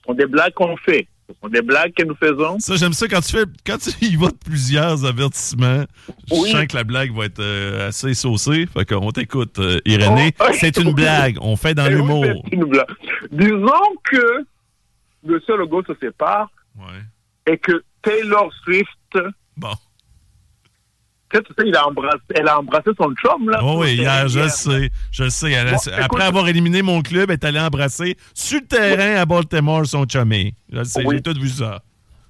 sont 0.08 0.14
des 0.14 0.26
blagues 0.26 0.54
qu'on 0.54 0.76
fait, 0.78 1.08
ce 1.30 1.36
sont 1.42 1.50
des 1.50 1.62
blagues 1.62 1.94
que 1.94 2.04
nous 2.04 2.16
faisons. 2.16 2.58
Ça, 2.60 2.76
j'aime 2.78 2.94
ça 2.94 3.08
quand 3.08 3.20
tu 3.22 3.32
fais, 3.38 3.44
quand 3.66 3.78
tu 3.78 3.90
y 4.06 4.16
vas 4.16 4.28
de 4.28 4.38
plusieurs 4.46 5.06
avertissements. 5.06 5.84
Oui. 6.32 6.44
Je 6.48 6.52
sens 6.52 6.66
que 6.68 6.76
la 6.76 6.84
blague 6.84 7.14
va 7.16 7.26
être 7.26 7.40
euh, 7.40 7.90
assez 7.90 8.14
saucée. 8.14 8.66
Fait 8.74 8.86
qu'on 8.86 9.12
t'écoute, 9.12 9.60
euh, 9.60 9.80
Irénée. 9.86 10.34
Oh, 10.40 10.46
c'est 10.54 10.78
une 10.78 10.94
blague. 10.94 11.38
On 11.42 11.56
fait 11.58 11.74
dans 11.74 11.86
Eh 11.86 11.90
oui, 11.90 11.96
l'humour. 11.96 12.26
c'est 12.50 12.56
une 12.56 12.66
blague. 12.66 12.88
Disons 13.32 13.96
que 14.06 14.46
monsieur 15.24 15.58
Legault 15.58 15.84
se 15.86 15.94
sépare 16.00 16.50
Ouais. 16.78 17.52
et 17.54 17.58
que 17.58 17.84
Taylor 18.02 18.52
Swift 18.64 19.18
Bon. 19.58 19.74
Tu 21.30 21.38
sais, 21.38 21.44
tu 21.44 21.54
sais, 21.60 21.68
il 21.68 21.76
a 21.76 21.86
embrassé, 21.88 22.20
elle 22.36 22.48
a 22.48 22.60
embrassé 22.60 22.90
son 22.98 23.14
chum, 23.16 23.50
là. 23.50 23.60
Oh 23.62 23.80
oui, 23.82 23.98
le 23.98 24.04
hier, 24.04 24.28
je 24.30 24.36
terrain. 24.40 24.50
sais. 24.50 24.90
Je 25.12 25.30
sais. 25.30 25.52
Elle 25.52 25.68
a- 25.68 25.72
Bon, 25.72 25.78
après 26.02 26.24
avoir 26.24 26.48
éliminé 26.48 26.82
mon 26.82 27.02
club, 27.02 27.30
elle 27.30 27.34
est 27.34 27.44
allée 27.46 27.60
embrasser 27.60 28.16
sur 28.34 28.60
le 28.62 28.66
terrain 28.68 29.20
à 29.22 29.26
Baltimore 29.26 29.86
son 29.86 30.06
chumé. 30.08 30.54
Je 30.72 30.78
le 30.78 30.84
sais, 30.86 31.04
Oui. 31.06 31.18
j'ai 31.18 31.22
tout 31.34 31.40
vu 31.40 31.50
ça. 31.50 31.82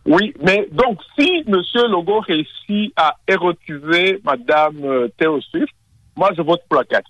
Oui, 0.06 0.34
mais 0.44 0.68
donc, 0.72 1.00
si 1.20 1.44
M. 1.48 1.56
Legault 1.76 2.22
réussit 2.22 2.94
à 2.96 3.16
érotiser 3.28 4.20
Mme 4.24 4.84
euh, 4.86 5.08
Taylor 5.18 5.44
Swift, 5.52 5.74
moi, 6.16 6.32
je 6.36 6.42
vote 6.42 6.62
pour 6.70 6.80
la 6.80 6.86
CAQ. 6.90 7.06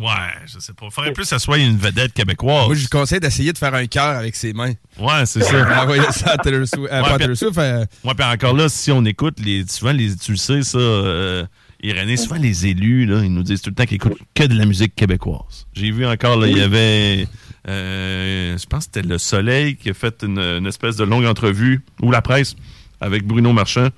Ouais, 0.00 0.32
je 0.46 0.58
sais 0.58 0.72
pas. 0.72 0.88
Faudrait 0.90 1.12
plus 1.12 1.24
que 1.24 1.28
ça 1.28 1.38
soit 1.38 1.58
une 1.58 1.76
vedette 1.76 2.14
québécoise. 2.14 2.66
Moi, 2.66 2.74
je 2.74 2.80
lui 2.80 2.88
conseille 2.88 3.20
d'essayer 3.20 3.52
de 3.52 3.58
faire 3.58 3.74
un 3.74 3.86
cœur 3.86 4.16
avec 4.16 4.34
ses 4.34 4.52
mains. 4.54 4.72
Ouais, 4.98 5.26
c'est 5.26 5.42
ça. 5.42 5.82
Envoyer 5.82 6.10
ça 6.10 6.32
à 6.32 6.38
Taylor 6.38 6.66
Swift. 6.66 6.90
euh, 6.90 6.96
Ouais, 6.96 7.00
pas 7.02 7.08
à 7.08 7.10
puis- 7.10 7.18
Taylor 7.18 7.36
Swift, 7.36 7.58
euh, 7.58 7.84
Ouais, 8.04 8.14
puis 8.14 8.24
encore 8.24 8.54
là, 8.56 8.68
si 8.70 8.90
on 8.92 9.04
écoute, 9.04 9.38
les, 9.40 9.66
souvent, 9.68 9.92
les, 9.92 10.16
tu 10.16 10.30
le 10.32 10.36
sais, 10.38 10.62
ça, 10.62 10.78
euh, 10.78 11.44
Irénée, 11.82 12.16
souvent 12.16 12.36
les 12.36 12.66
élus, 12.66 13.06
là, 13.06 13.22
ils 13.24 13.32
nous 13.32 13.42
disent 13.42 13.62
tout 13.62 13.70
le 13.70 13.74
temps 13.74 13.84
qu'ils 13.86 13.96
écoutent 13.96 14.18
que 14.34 14.44
de 14.44 14.54
la 14.54 14.64
musique 14.66 14.94
québécoise. 14.94 15.66
J'ai 15.74 15.90
vu 15.90 16.06
encore, 16.06 16.36
là, 16.38 16.46
il 16.46 16.56
y 16.58 16.62
avait, 16.62 17.26
euh, 17.68 18.56
je 18.58 18.66
pense 18.66 18.86
que 18.86 18.92
c'était 18.94 19.08
Le 19.08 19.18
Soleil 19.18 19.76
qui 19.76 19.90
a 19.90 19.94
fait 19.94 20.22
une, 20.22 20.38
une 20.38 20.66
espèce 20.66 20.96
de 20.96 21.04
longue 21.04 21.24
entrevue, 21.24 21.82
ou 22.02 22.10
la 22.10 22.22
presse, 22.22 22.54
avec 23.00 23.24
Bruno 23.26 23.52
Marchand. 23.52 23.88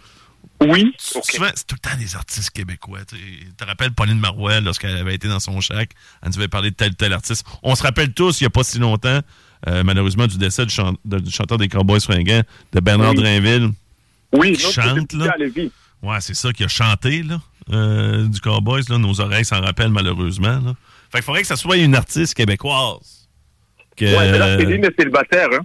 Oui. 0.69 0.95
Souvent, 0.99 1.49
c'est 1.55 1.67
tout 1.67 1.77
le 1.83 1.91
temps 1.91 1.97
des 1.99 2.15
artistes 2.17 2.51
québécois. 2.51 3.01
Tu 3.09 3.17
te 3.57 3.65
rappelles 3.65 3.93
Pauline 3.93 4.19
Marois, 4.19 4.61
lorsqu'elle 4.61 4.97
avait 4.97 5.15
été 5.15 5.29
dans 5.29 5.41
son 5.41 5.61
chac, 5.61 5.91
elle 6.23 6.29
nous 6.31 6.39
avait 6.39 6.49
parlé 6.49 6.71
de 6.71 6.77
tel 6.77 6.91
ou 6.93 6.95
tel 6.95 7.13
artiste. 7.13 7.47
On 7.63 7.75
se 7.75 7.83
rappelle 7.83 8.13
tous, 8.13 8.41
il 8.41 8.45
n'y 8.45 8.47
a 8.47 8.51
pas 8.51 8.65
si 8.65 8.79
longtemps, 8.79 9.21
euh, 9.69 9.83
malheureusement, 9.85 10.27
du 10.27 10.39
décès 10.39 10.65
du, 10.67 10.75
chan- 10.75 10.95
de- 11.05 11.19
du 11.19 11.31
chanteur 11.31 11.59
des 11.59 11.69
Cowboys 11.69 12.01
fringants, 12.01 12.43
de 12.73 12.81
Bernard 12.81 13.11
Oui. 13.11 13.17
Drainville. 13.17 13.71
Oui, 14.33 14.53
qui 14.55 14.73
chante, 14.73 15.13
là. 15.13 15.35
Ouais, 16.03 16.21
c'est 16.21 16.35
ça 16.35 16.53
qui 16.53 16.65
a 16.65 16.69
chanté, 16.69 17.23
là, 17.23 17.41
euh, 17.71 18.27
du 18.27 18.41
Cowboys, 18.41 18.83
là. 18.89 18.99
Nos 18.99 19.21
oreilles 19.21 19.45
s'en 19.45 19.61
rappellent, 19.61 19.91
malheureusement, 19.93 20.59
là. 20.65 20.75
Fait 21.11 21.19
qu'il 21.19 21.23
faudrait 21.25 21.43
que 21.43 21.47
ça 21.49 21.57
soit 21.57 21.77
une 21.77 21.95
artiste 21.95 22.35
québécoise. 22.35 23.29
Que, 23.97 24.07
Ouais, 24.07 24.31
mais 24.33 24.39
là, 24.39 24.47
euh, 24.47 24.59
Céline 24.59 24.85
est 24.87 24.97
célibataire. 24.99 25.49
Hein. 25.53 25.61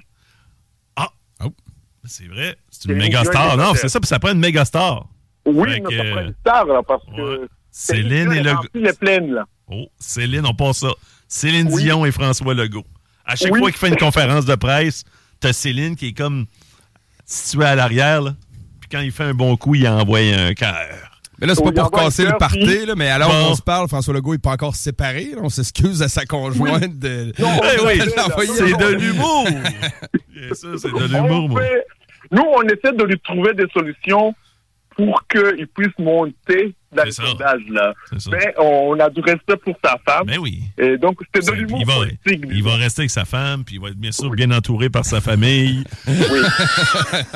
C'est 2.07 2.27
vrai, 2.27 2.55
c'est 2.69 2.89
une 2.89 2.97
méga 2.97 3.23
star. 3.23 3.57
Non, 3.57 3.73
c'est 3.75 3.89
ça, 3.89 3.99
puis 3.99 4.07
ça 4.07 4.19
prend 4.19 4.31
une 4.31 4.39
méga 4.39 4.65
star. 4.65 5.07
Oui, 5.45 5.69
Fait 5.69 5.79
mais 5.79 5.89
que, 5.89 5.97
ça 5.97 6.03
prend 6.11 6.21
une 6.21 6.33
star, 6.41 6.65
là, 6.65 6.81
parce 6.87 7.03
que 7.05 7.47
Céline 7.71 8.31
et 8.33 8.37
est 8.37 8.43
le 8.43 8.51
remplie 8.51 8.69
les 8.81 8.93
plaines, 8.93 9.31
là. 9.31 9.45
Oh, 9.69 9.85
Céline, 9.99 10.45
on 10.45 10.53
passe 10.53 10.77
ça. 10.79 10.89
Céline 11.27 11.67
Oui. 11.71 11.83
Dion 11.83 12.05
et 12.05 12.11
François 12.11 12.53
Legault. 12.53 12.85
À 13.25 13.35
chaque 13.35 13.51
Oui. 13.51 13.59
fois 13.59 13.69
qu'il 13.71 13.79
fait 13.79 13.89
une 13.89 13.97
conférence 13.97 14.45
de 14.45 14.55
presse, 14.55 15.03
t'as 15.39 15.53
Céline 15.53 15.95
qui 15.95 16.07
est 16.07 16.13
comme 16.17 16.45
située 17.25 17.65
à 17.65 17.75
l'arrière, 17.75 18.21
là. 18.21 18.35
Puis 18.79 18.89
quand 18.89 18.99
il 19.01 19.11
fait 19.11 19.25
un 19.25 19.33
bon 19.33 19.57
coup, 19.57 19.75
il 19.75 19.87
envoie 19.87 20.19
un 20.19 20.53
cœur. 20.53 20.75
Mais 21.39 21.45
là, 21.45 21.53
c'est 21.53 21.63
pas 21.63 21.71
pour 21.71 21.91
casser 21.91 22.25
le 22.25 22.35
party, 22.39 22.85
là, 22.87 22.95
mais 22.95 23.09
alors 23.09 23.29
Bon. 23.29 23.49
qu'on 23.49 23.55
se 23.55 23.61
parle, 23.61 23.87
François 23.87 24.13
Legault 24.13 24.31
n'est 24.31 24.39
pas 24.39 24.53
encore 24.53 24.75
séparé. 24.75 25.31
là. 25.35 25.41
on 25.43 25.49
s'excuse 25.49 26.01
à 26.01 26.07
sa 26.09 26.25
conjointe 26.25 26.97
de. 26.97 27.31
Eh 27.37 27.43
oui, 27.85 27.97
là, 27.99 28.05
l'envoyer 28.17 28.51
c'est 28.55 28.73
de 28.75 28.87
l'humour. 28.95 29.45
Bien 30.33 30.53
sûr, 30.55 30.79
c'est 30.79 30.91
de 30.91 31.03
l'humour, 31.13 31.49
moi. 31.49 31.61
fait- 31.61 31.85
Nous, 32.31 32.43
on 32.43 32.61
essaie 32.63 32.93
de 32.93 33.03
lui 33.03 33.19
trouver 33.19 33.53
des 33.53 33.67
solutions 33.73 34.33
pour 34.95 35.21
qu'il 35.27 35.67
puisse 35.67 35.93
monter 35.99 36.73
dans 36.91 37.03
le 37.03 37.11
C'est 37.11 37.21
ça. 37.21 37.27
sondage, 37.27 37.61
là. 37.69 37.93
C'est. 38.17 38.31
Mais 38.31 38.53
on 38.57 38.97
a 38.99 39.09
du 39.11 39.21
respect 39.21 39.57
pour 39.57 39.75
sa 39.83 39.97
femme. 40.07 40.25
Ben 40.25 40.39
oui. 40.39 40.61
Et 40.79 40.97
donc, 40.97 41.19
c'était 41.25 41.39
de 41.39 41.43
C'est- 41.45 41.55
l'humour 41.55 41.79
il, 41.81 41.85
va, 41.85 41.93
politique. 41.97 42.43
il 42.51 42.63
va 42.63 42.75
rester 42.77 43.01
avec 43.01 43.11
sa 43.11 43.25
femme, 43.25 43.63
puis 43.63 43.75
il 43.75 43.81
va 43.81 43.89
être 43.89 43.97
bien 43.99 44.11
sûr 44.11 44.31
bien 44.31 44.49
entouré 44.51 44.89
par 44.89 45.05
sa 45.05 45.21
famille. 45.21 45.83
Oui. 46.07 46.15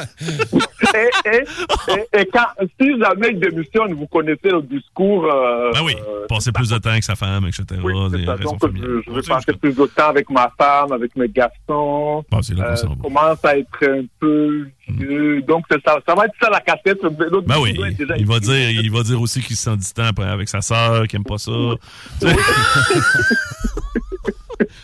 et, 0.96 1.30
et, 1.30 1.44
et, 1.92 2.22
et 2.22 2.26
quand, 2.34 2.48
si 2.80 3.00
jamais 3.00 3.30
il 3.32 3.40
démissionne, 3.40 3.94
vous 3.94 4.08
connaissez 4.08 4.50
le 4.50 4.62
discours. 4.64 5.26
Euh, 5.32 5.72
Ben 5.74 5.82
oui, 5.84 5.96
euh, 6.00 6.26
passer 6.28 6.52
plus 6.52 6.70
de 6.70 6.78
temps 6.78 6.90
avec 6.90 7.04
sa 7.04 7.16
femme, 7.16 7.46
etc. 7.46 7.64
oui, 7.84 7.94
c'est 8.12 8.26
ça. 8.26 8.38
Donc, 8.38 8.60
je, 8.76 9.02
je 9.06 9.12
vais 9.12 9.22
passer 9.28 9.54
plus 9.54 9.76
de 9.76 9.86
temps 9.86 10.10
avec 10.10 10.30
ma 10.30 10.52
femme, 10.58 10.92
avec 10.94 11.16
mes 11.16 11.30
garçons. 11.30 12.24
Bon, 12.30 12.42
c'est 12.42 12.56
là 12.56 12.74
Euh, 12.74 12.96
commence 13.02 13.44
à 13.46 13.58
être 13.58 13.84
un 13.88 14.04
peu 14.20 14.68
vieux. 14.98 15.42
Donc, 15.42 15.66
ça, 15.72 15.78
ça 16.08 16.16
va 16.16 16.26
être 16.26 16.34
ça 16.42 16.50
la 16.50 16.60
cassette. 16.62 17.00
Ben 17.46 17.58
oui, 17.60 17.74
déjà 17.96 18.18
il 18.18 18.26
va 18.26 18.40
dire, 18.40 18.70
il 18.72 18.92
va 18.92 19.04
dire 19.04 19.22
aussi 19.22 19.42
qu'il 19.42 19.56
se 19.56 19.64
sent 19.64 19.78
distant 19.78 20.10
avec 20.18 20.50
sa 20.50 20.62
sœur, 20.62 21.08
qu'il 21.08 21.18
aime 21.18 21.24
pas 21.24 21.38
ça. 21.38 21.52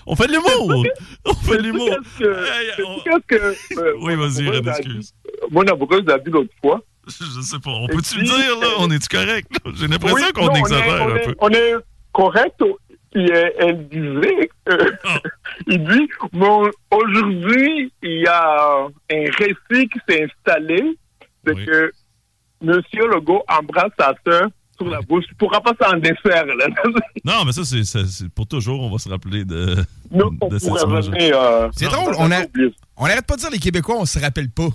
On 0.07 0.15
fait 0.15 0.27
de 0.27 0.31
l'humour! 0.33 0.85
On 1.25 1.33
fait 1.35 1.57
de 1.57 1.63
l'humour! 1.63 1.89
On- 1.91 2.23
euh, 2.23 3.53
Oui, 4.01 4.15
vas-y, 4.15 4.47
a 4.49 4.57
excuse. 4.71 5.13
Mon 5.51 5.61
amoureuse 5.63 6.07
a 6.09 6.17
dit 6.17 6.31
l'autre 6.31 6.49
fois. 6.61 6.81
Je 7.07 7.41
sais 7.41 7.59
pas. 7.59 7.71
On 7.71 7.87
peut-tu 7.87 8.17
le 8.19 8.23
dire, 8.23 8.59
là? 8.59 8.67
euh, 8.67 8.79
On 8.79 8.89
est-tu 8.91 9.07
correct? 9.07 9.47
J'ai 9.75 9.87
l'impression 9.87 10.17
Oui, 10.17 10.33
qu'on 10.33 10.49
on 10.49 10.55
exagère 10.55 11.05
on 11.05 11.09
un 11.15 11.19
peu. 11.19 11.35
On 11.39 11.49
est 11.49 11.73
correct. 12.11 12.61
Puis 13.13 13.31
euh, 13.31 13.49
elle 13.59 13.87
disait, 13.87 14.49
euh, 14.69 14.91
il 15.67 15.83
dit, 15.85 16.09
bon, 16.33 16.69
aujourd'hui, 16.91 17.91
il 18.03 18.21
y 18.21 18.27
a 18.27 18.56
qui 19.85 19.99
s'est 20.07 20.25
installé, 20.25 20.97
c'est 21.45 21.53
Oui. 21.53 21.65
que 21.65 21.91
Monsieur 22.61 23.07
Legault 23.07 23.43
embrasse 23.47 23.91
sa 23.99 24.13
sœur 24.25 24.47
sur 24.77 24.87
la 24.89 25.01
bouche. 25.01 25.25
Il 25.29 25.33
ne 25.33 25.37
pourra 25.37 25.61
pas 25.61 25.73
s'en 25.79 25.97
défaire. 25.97 26.45
Là. 26.45 26.65
Non, 27.25 27.43
mais 27.45 27.51
ça, 27.51 27.63
c'est- 27.65 28.29
pour 28.29 28.47
toujours. 28.47 28.81
On 28.81 28.89
va 28.91 28.97
se 28.97 29.09
rappeler 29.09 29.43
de, 29.45 29.75
Non, 30.11 30.31
on 30.41 30.47
de 30.47 30.57
cette 30.57 30.69
pourrait 30.69 30.83
image. 30.83 31.07
revenir, 31.07 31.39
euh, 31.39 31.69
C'est 31.75 31.85
drôle, 31.85 32.15
on 32.17 32.25
on 32.25 32.27
n'arrête 33.07 33.25
pas 33.27 33.35
de 33.35 33.41
dire 33.41 33.49
les 33.51 33.59
Québécois, 33.59 33.95
on 33.99 34.05
se 34.05 34.17
rappelle 34.19 34.49
pas 34.49 34.69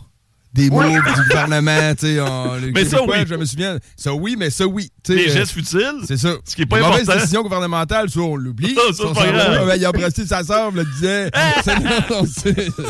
des 0.52 0.68
mots 0.70 0.82
du 0.82 1.00
gouvernement, 1.28 1.94
tu 1.94 2.06
sais. 2.06 2.20
on- 2.20 2.54
les 2.60 2.72
Mais 2.72 2.84
ça, 2.84 2.98
Québécois, 2.98 3.16
oui. 3.20 3.24
je 3.26 3.34
me 3.36 3.44
souviens. 3.46 3.78
Ça, 3.96 4.12
oui, 4.14 4.36
mais 4.38 4.50
ça, 4.50 4.66
oui. 4.66 4.90
Les 5.08 5.28
euh, 5.28 5.32
gestes 5.32 5.52
futiles? 5.52 5.94
C'est 6.04 6.16
ça. 6.16 6.34
Ce 6.44 6.54
qui 6.54 6.62
est 6.62 6.66
pas 6.66 6.78
important. 6.78 7.14
décisions 7.14 7.42
gouvernementales, 7.42 8.08
ça, 8.08 8.20
on 8.20 8.36
l'oublie. 8.36 8.74
Ça, 8.92 8.92
ça, 8.92 9.04
va, 9.32 9.64
ben, 9.66 9.74
il 9.76 9.84
a 9.84 9.88
embrassé 9.88 10.24
sa 10.26 10.42
sœur, 10.44 10.70
on 10.72 10.76
le 10.76 10.84
disait. 10.84 11.30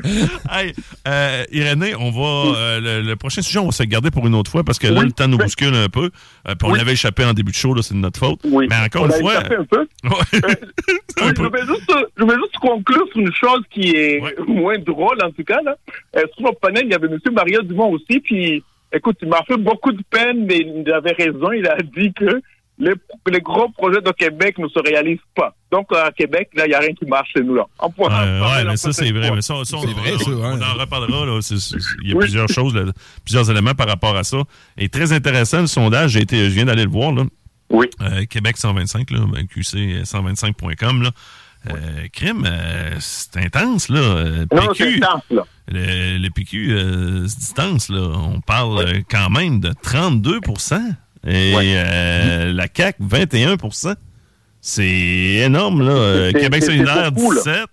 Hey, 0.50 0.72
euh, 1.06 1.44
Irénée, 1.52 1.94
on 1.94 2.10
va. 2.10 2.56
euh, 2.56 2.80
le, 2.80 3.02
le 3.02 3.16
prochain 3.16 3.42
sujet, 3.42 3.58
on 3.58 3.66
va 3.66 3.72
se 3.72 3.82
le 3.82 3.88
garder 3.88 4.10
pour 4.10 4.26
une 4.26 4.34
autre 4.34 4.50
fois 4.50 4.64
parce 4.64 4.78
que 4.78 4.86
là, 4.86 5.00
Oui. 5.00 5.06
le 5.06 5.12
temps 5.12 5.28
nous 5.28 5.36
bouscule 5.38 5.74
un 5.74 5.88
peu. 5.88 6.10
Euh, 6.48 6.54
puis 6.54 6.68
on 6.68 6.72
Oui. 6.72 6.78
l'avait 6.78 6.92
échappé 6.92 7.24
en 7.24 7.32
début 7.34 7.50
de 7.52 7.56
show, 7.56 7.80
c'est 7.82 7.94
de 7.94 7.98
notre 7.98 8.18
faute. 8.18 8.40
Oui. 8.44 8.66
Mais 8.70 8.76
encore 8.76 9.02
On 9.04 9.06
une 9.10 9.20
fois. 9.20 9.32
échappé 9.34 9.56
un 9.56 9.64
peu. 9.64 9.86
Un 10.04 10.08
Oui, 10.08 11.34
peu. 11.34 11.44
je, 11.44 11.48
vais 11.50 11.66
juste, 11.66 11.92
je 12.16 12.24
juste 12.24 12.58
conclure 12.60 13.06
sur 13.12 13.20
une 13.20 13.32
chose 13.32 13.60
qui 13.70 13.90
est 13.90 14.20
moins 14.48 14.78
drôle, 14.78 15.18
en 15.22 15.30
tout 15.30 15.44
cas. 15.44 15.60
Là. 15.64 15.76
Euh, 16.16 16.22
sur 16.36 16.46
le 16.48 16.54
panel, 16.60 16.84
il 16.86 16.92
y 16.92 16.94
avait 16.94 17.08
M. 17.08 17.18
Mario 17.32 17.62
Dumont 17.62 17.90
aussi. 17.92 18.20
Puis, 18.20 18.62
écoute, 18.92 19.16
il 19.22 19.28
m'a 19.28 19.42
fait 19.44 19.56
beaucoup 19.56 19.92
de 19.92 20.02
peine, 20.10 20.44
mais 20.46 20.58
il 20.58 20.92
avait 20.92 21.12
raison. 21.12 21.52
Il 21.52 21.66
a 21.66 21.76
dit 21.78 22.12
que 22.12 22.40
les, 22.78 22.92
les 23.30 23.40
gros 23.40 23.68
projets 23.70 24.00
de 24.00 24.10
Québec 24.12 24.56
ne 24.58 24.66
se 24.68 24.78
réalisent 24.78 25.18
pas. 25.34 25.54
Donc, 25.70 25.94
à 25.94 26.10
Québec, 26.12 26.48
là, 26.54 26.64
il 26.66 26.70
n'y 26.70 26.74
a 26.74 26.78
rien 26.78 26.94
qui 26.94 27.04
marche 27.04 27.28
chez 27.36 27.42
nous. 27.44 27.54
Là. 27.54 27.66
Euh, 27.82 28.40
ouais, 28.40 28.64
mais 28.64 28.76
ça, 28.78 28.92
c'est 28.92 29.12
vrai. 29.12 29.30
Mais 29.30 29.42
ça, 29.42 29.54
ça, 29.64 29.76
on, 29.76 29.80
C'est 29.82 29.88
vrai, 29.92 30.12
on- 30.14 30.18
ça, 30.18 30.30
on 30.30 30.62
en 30.62 30.80
reparlera. 30.80 31.26
là. 31.26 31.38
Il 32.02 32.08
y 32.08 32.12
a 32.12 32.16
Oui. 32.16 32.20
plusieurs 32.20 32.48
choses, 32.48 32.74
là, 32.74 32.84
plusieurs 33.24 33.50
éléments 33.50 33.74
par 33.74 33.86
rapport 33.86 34.16
à 34.16 34.24
ça. 34.24 34.38
Et 34.78 34.88
très 34.88 35.12
intéressant, 35.12 35.60
le 35.60 35.66
sondage. 35.66 36.12
J'ai 36.12 36.20
été, 36.22 36.36
je 36.38 36.54
viens 36.54 36.64
d'aller 36.64 36.84
le 36.84 36.90
voir. 36.90 37.12
Là. 37.12 37.24
Oui. 37.68 37.86
Euh, 38.00 38.24
Québec 38.24 38.56
125, 38.56 39.10
là, 39.10 39.20
ben, 39.30 39.44
QC125.com. 39.46 41.02
Là. 41.02 41.10
Euh, 41.68 42.08
crime, 42.12 42.44
euh, 42.46 42.96
c'est 43.00 43.36
intense, 43.36 43.88
là. 43.90 44.00
Euh, 44.00 44.46
Non, 44.54 44.62
c'est 44.74 44.84
PQ, 44.86 45.02
intense, 45.04 45.22
là. 45.30 45.42
le, 45.68 46.18
le 46.18 46.30
PQ 46.30 46.72
euh, 46.72 47.28
se 47.28 47.36
distance, 47.36 47.88
là. 47.90 48.00
On 48.00 48.40
parle 48.40 49.02
quand 49.10 49.28
même 49.28 49.60
de 49.60 49.72
32 49.82 50.38
et 51.26 51.54
Ouais. 51.54 51.74
euh, 51.76 52.52
la 52.52 52.66
CAQ, 52.74 53.02
21% 53.04 53.94
C'est 54.62 54.84
énorme, 55.44 55.82
là. 55.86 56.32
Québec 56.32 56.62
solidaire, 56.64 57.12
beaucoup, 57.12 57.32
là. 57.32 57.40
17 57.44 57.66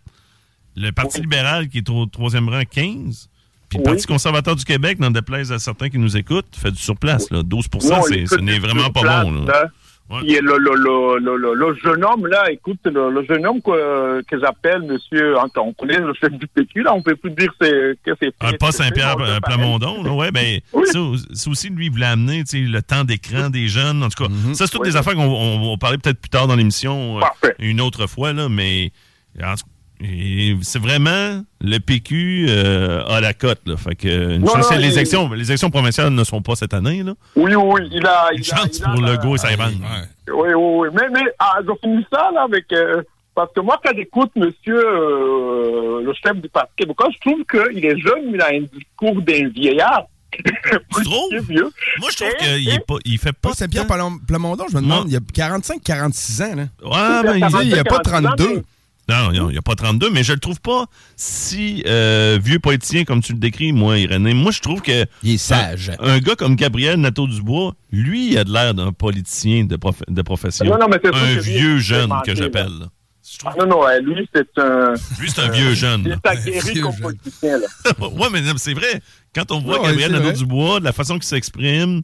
Le 0.76 0.92
Parti 0.92 1.18
Oui. 1.18 1.22
libéral, 1.24 1.70
qui 1.70 1.78
est 1.80 1.90
au 1.90 2.06
troisième 2.08 2.50
rang, 2.50 2.62
15 2.70 3.30
Puis 3.70 3.78
le 3.80 3.84
Oui. 3.84 3.92
Parti 3.92 4.06
conservateur 4.06 4.56
du 4.56 4.64
Québec, 4.66 5.00
n'en 5.00 5.12
déplaise 5.12 5.52
à 5.52 5.60
certains 5.60 5.90
qui 5.90 5.98
nous 5.98 6.16
écoutent, 6.18 6.56
fait 6.58 6.72
du 6.72 6.78
surplace, 6.82 7.30
là. 7.32 7.42
12 7.44 7.68
Non, 7.90 8.02
c'est- 8.04 8.26
ce 8.26 8.36
n'est 8.36 8.60
vraiment 8.60 8.90
pas 8.90 9.24
bon, 9.24 9.46
là. 9.46 9.70
Ouais. 10.10 10.20
Puis 10.22 10.36
le, 10.42 10.58
le, 10.58 11.20
le, 11.20 11.54
le, 11.54 11.76
jeune 11.84 12.04
homme, 12.06 12.28
là, 12.28 12.50
écoute, 12.50 12.80
le, 12.86 13.26
jeune 13.28 13.46
homme 13.46 13.62
que, 13.62 14.22
que 14.24 14.40
j'appelle 14.40 14.82
monsieur, 14.84 15.38
hein, 15.38 15.48
on 15.58 15.74
connaît 15.74 16.00
le 16.00 16.14
chef 16.14 16.32
du 16.32 16.48
PQ, 16.48 16.84
là, 16.84 16.94
on 16.94 17.02
peut 17.02 17.16
plus 17.18 17.32
dire 17.32 17.52
c'est, 17.60 17.98
que 18.06 18.12
c'est 18.22 18.34
Ah, 18.40 18.52
pas 18.58 18.72
Saint-Pierre 18.72 19.18
Non, 19.18 19.26
c'est 19.26 20.08
euh, 20.08 20.12
ouais, 20.14 20.32
ben, 20.32 20.60
Oui. 20.72 20.86
ça, 20.88 21.00
c'est 21.34 21.50
aussi 21.50 21.70
lui, 21.70 21.88
il 21.88 21.92
voulait 21.92 22.06
amener 22.06 22.44
tu 22.46 22.66
sais, 22.66 22.72
le 22.72 22.82
temps 22.82 23.04
d'écran 23.04 23.50
des 23.50 23.68
jeunes. 23.68 24.02
En 24.02 24.08
tout 24.10 24.24
cas, 24.24 24.30
ça, 24.54 24.66
c'est 24.66 24.72
toutes 24.72 24.82
Oui. 24.84 24.90
des 24.92 24.96
affaires 24.96 25.16
qu'on 25.16 25.24
on 25.26 25.72
va 25.72 25.78
parler 25.78 25.98
peut-être 25.98 26.22
plus 26.22 26.30
tard 26.30 26.48
dans 26.48 26.56
l'émission, 26.56 27.20
euh, 27.20 27.50
une 27.60 27.82
autre 27.82 28.08
fois, 28.08 28.32
là, 28.32 28.48
mais 28.50 28.92
en 29.44 29.56
tout- 29.56 29.66
et 29.66 29.77
c'est 30.62 30.80
vraiment 30.80 31.44
le 31.62 31.78
PQ 31.80 32.46
euh, 32.50 33.04
à 33.08 33.20
la 33.22 33.34
cote. 33.34 33.62
Là, 33.66 33.78
fait 33.78 33.96
que, 33.96 34.36
une 34.36 34.42
Non, 34.44 34.54
chance, 34.54 34.72
non, 34.72 34.78
les, 34.78 34.88
il- 34.88 34.94
élections, 34.94 35.34
les 35.34 35.48
élections 35.50 35.70
provinciales 35.70 36.10
ne 36.12 36.24
sont 36.24 36.42
pas 36.42 36.56
cette 36.56 36.74
année. 36.74 37.04
Là. 37.04 37.14
Oui, 37.36 37.54
oui, 37.56 37.82
il 37.92 38.06
a. 38.06 38.30
Une 38.34 38.40
il 38.44 38.52
a- 38.54 38.56
chance 38.58 38.78
il 38.78 38.84
a 38.86 38.90
pour 38.90 39.02
la- 39.02 39.12
Legault 39.14 39.36
et 39.36 39.40
Saint-Van. 39.40 39.68
Ouais. 39.68 40.34
Oui, 40.34 40.50
oui, 40.54 40.54
oui. 40.56 40.88
Mais, 40.94 41.08
mais 41.14 41.30
ah, 41.40 41.58
je 41.66 41.72
finis 41.82 42.06
ça, 42.12 42.30
là, 42.34 42.44
avec. 42.44 42.66
euh, 42.74 43.02
parce 43.34 43.52
que 43.54 43.60
moi, 43.60 43.80
quand 43.84 43.92
j'écoute 43.96 44.32
monsieur 44.36 44.78
euh, 44.84 46.02
le 46.04 46.14
chef 46.14 46.36
du 46.42 46.50
Parti 46.50 46.72
québécois, 46.78 47.10
je 47.14 47.20
trouve 47.30 47.44
qu'il 47.46 47.86
est 47.86 47.98
jeune, 48.00 48.32
mais 48.32 48.38
il 48.38 48.42
a 48.42 48.48
un 48.50 48.62
discours 48.62 49.22
d'un 49.22 49.50
vieillard. 49.50 50.06
Tu 50.38 51.04
trouves? 51.04 51.30
Il 51.32 51.40
vieux. 51.42 51.70
Moi, 52.00 52.10
je 52.12 52.18
trouve 52.18 52.34
qu'il 52.40 52.68
et- 52.70 52.74
est 52.74 52.86
pas, 52.86 52.96
il 53.06 53.18
fait 53.18 53.32
pas. 53.34 53.52
Tant- 53.54 53.66
Plam- 53.86 54.20
Plamondon, 54.28 54.66
je 54.70 54.76
me 54.76 54.82
demande, 54.82 55.04
Non. 55.04 55.06
il 55.08 55.14
y 55.14 55.16
a 55.16 55.20
45-46 55.20 56.42
ans, 56.44 56.56
là. 56.56 56.64
Ouais, 56.84 57.40
ben, 57.40 57.50
il- 57.64 57.68
il 57.70 57.80
a 57.80 57.84
pas 57.84 58.00
45, 58.00 58.36
32. 58.36 58.64
Non, 59.10 59.32
il 59.32 59.42
n'y 59.54 59.58
a, 59.58 59.62
pas 59.62 59.76
32, 59.76 60.10
mais 60.10 60.24
je 60.24 60.34
le 60.34 60.40
trouve 60.40 60.60
pas 60.60 60.86
si 61.16 61.82
euh, 61.88 62.38
vieux 62.44 62.60
politicien 62.60 63.06
comme 63.06 63.22
tu 63.22 63.32
le 63.34 63.40
décris, 63.40 63.72
moi, 63.72 63.98
Irénée. 63.98 64.34
Moi, 64.34 64.52
je 64.52 64.60
trouve 64.60 64.82
que. 64.82 65.06
Il 65.24 65.36
est 65.36 65.38
sage. 65.38 65.92
Un, 66.00 66.16
un 66.16 66.20
gars 66.20 66.36
comme 66.36 66.56
Gabriel 66.56 67.00
Nadeau-Dubois, 67.00 67.74
lui, 67.92 68.32
il 68.32 68.38
a 68.38 68.44
de 68.44 68.52
l'air 68.52 68.74
d'un 68.74 68.92
politicien 68.92 69.64
de, 69.66 69.76
prof- 69.78 70.04
de 70.08 70.22
profession. 70.22 70.66
Non, 70.66 70.78
non, 70.78 70.88
mais 70.90 71.00
c'est 71.04 71.14
sûr 71.14 71.24
un 71.24 71.40
vieux 71.40 71.80
jeune 71.80 72.12
que 72.26 72.36
j'appelle. 72.36 72.88
Ah, 73.46 73.54
non, 73.60 73.66
non, 73.66 73.88
euh, 73.88 74.00
lui, 74.00 74.28
c'est 74.34 74.48
un. 74.58 74.94
Lui, 75.20 75.30
c'est 75.30 75.42
un 75.42 75.50
vieux 75.50 75.74
jeune. 75.74 76.02
Il 76.06 76.10
là. 76.10 76.16
est 76.24 76.28
aguerri 76.30 76.72
vieux 76.74 76.82
comme 76.82 76.92
jeune. 76.94 77.02
politicien, 77.02 77.58
là. 77.60 78.08
ouais, 78.08 78.28
mais 78.32 78.42
c'est 78.58 78.74
vrai. 78.74 79.02
Quand 79.36 79.52
on 79.52 79.60
voit 79.60 79.80
Ouais, 79.82 79.88
Gabriel 79.88 80.12
c'est. 80.12 80.20
Nadeau-Dubois, 80.20 80.80
de 80.80 80.86
la 80.86 80.94
façon 80.94 81.16
qu'il 81.16 81.24
s'exprime, 81.26 82.02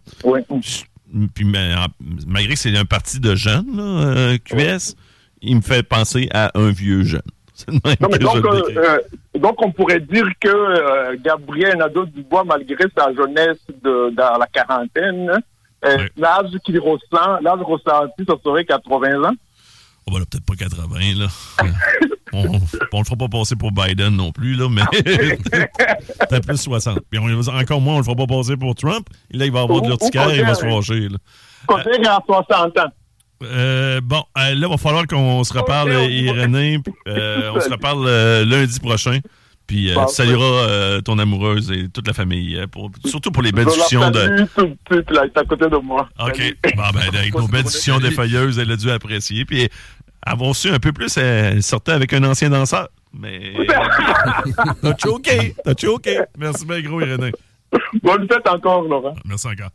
puis 1.34 1.46
malgré 1.46 2.54
que 2.54 2.60
c'est 2.60 2.76
un 2.78 2.86
parti 2.86 3.20
de 3.20 3.36
jeunes, 3.36 3.76
là, 3.76 3.84
euh, 3.84 4.38
QS, 4.38 4.96
il 5.44 5.58
me 5.58 5.62
fait 5.62 5.84
penser 5.84 6.28
à 6.34 6.52
un 6.58 6.72
vieux 6.72 7.04
jeune. 7.04 7.22
Non, 7.70 7.80
mais 7.86 7.96
je 8.14 8.18
donc, 8.18 8.46
euh, 8.46 9.00
donc, 9.40 9.62
on 9.64 9.72
pourrait 9.72 10.00
dire 10.00 10.26
que 10.42 10.50
euh, 10.50 11.16
Gabriel 11.24 11.78
Nadeau-Dubois, 11.78 12.44
malgré 12.46 12.86
sa 12.98 13.14
jeunesse 13.14 13.60
de, 13.84 14.10
dans 14.16 14.38
la 14.38 14.48
quarantaine, 14.48 15.30
euh, 15.30 15.98
Ouais. 15.98 16.10
l'âge 16.18 16.50
qu'il 16.66 16.80
ressent, 16.80 17.40
l'âge 17.42 17.60
ressenti, 17.62 18.24
ça 18.28 18.34
serait 18.44 18.66
80 18.66 19.24
ans. 19.24 19.34
Oh, 20.08 20.12
ben 20.12 20.20
là, 20.20 20.26
peut-être 20.30 20.46
pas 20.46 20.56
80, 20.56 21.20
là. 21.20 21.28
on, 22.34 22.60
on 22.92 23.00
le 23.00 23.06
fera 23.06 23.16
pas 23.18 23.28
passer 23.28 23.56
pour 23.56 23.72
Biden 23.72 24.16
non 24.16 24.32
plus, 24.32 24.56
là, 24.56 24.68
mais 24.70 24.82
peut-être 25.04 26.48
plus 26.48 26.58
60. 26.58 27.00
Puis 27.10 27.20
on, 27.20 27.48
encore 27.50 27.82
moins, 27.82 27.96
on 27.96 27.98
le 28.00 28.04
fera 28.04 28.16
pas 28.16 28.28
passer 28.28 28.58
pour 28.58 28.76
Trump. 28.76 29.08
Et 29.32 29.38
là, 29.38 29.46
il 29.46 29.52
va 29.52 29.62
avoir 29.62 29.82
de 29.82 29.88
l'urticaire 29.88 30.30
et 30.32 30.38
il 30.40 30.46
va 30.46 30.56
se 30.56 30.66
fâcher, 30.66 31.08
là. 31.10 31.18
Côté 31.68 31.92
à 32.08 32.20
60 32.26 32.78
ans. 32.80 32.92
Euh, 33.46 34.02
bon, 34.02 34.24
euh, 34.38 34.42
là, 34.42 34.54
il 34.54 34.68
va 34.68 34.78
falloir 34.78 35.06
qu'on 35.08 35.44
se 35.44 35.54
reparle, 35.54 35.92
on- 35.92 36.08
Irénée. 36.10 36.80
Euh, 37.08 37.52
on 37.56 37.60
se 37.60 37.70
reparle 37.70 38.06
euh, 38.08 38.46
lundi 38.46 38.80
prochain. 38.80 39.20
Puis 39.66 39.92
euh, 39.92 39.96
Bon, 39.96 40.06
tu 40.08 40.16
salueras 40.16 40.46
euh, 40.68 41.02
ton 41.02 41.18
amoureuse 41.20 41.72
et 41.72 41.88
toute 41.90 42.06
la 42.08 42.14
famille. 42.14 42.58
euh, 42.58 42.68
pour- 42.68 42.92
surtout 43.06 43.32
pour 43.32 43.42
les 43.44 43.52
belles 43.54 43.66
discussions 43.66 44.12
de. 44.12 44.46
tout 44.56 44.76
suite, 44.92 45.10
là, 45.12 45.24
à 45.36 45.44
côté 45.46 45.68
de 45.70 45.78
moi. 45.78 46.10
OK. 46.20 46.56
Bon, 46.76 46.84
ben, 46.94 47.00
avec 47.14 47.34
nos 47.34 47.48
belles 47.48 47.64
discussions 47.64 48.00
défailleuses, 48.00 48.60
elle 48.60 48.72
a 48.72 48.76
dû 48.76 48.90
apprécier. 48.92 49.46
Puis 49.46 49.70
avoir 50.26 50.54
su 50.56 50.70
un 50.70 50.80
peu 50.80 50.92
plus, 50.92 51.16
elle 51.18 51.64
sortait 51.64 51.94
avec 51.94 52.12
un 52.14 52.24
ancien 52.26 52.50
danseur. 52.50 52.90
Mais. 53.14 53.54
T'as 54.82 54.98
choqué. 54.98 55.56
T'as 55.64 55.74
choqué. 55.80 56.20
Merci 56.38 56.66
bien, 56.66 56.82
gros, 56.82 57.00
Irénée. 57.02 57.32
Bonne 58.04 58.28
fête 58.28 58.48
encore, 58.48 58.82
Laurent. 58.84 59.16
Merci 59.26 59.48
encore. 59.48 59.70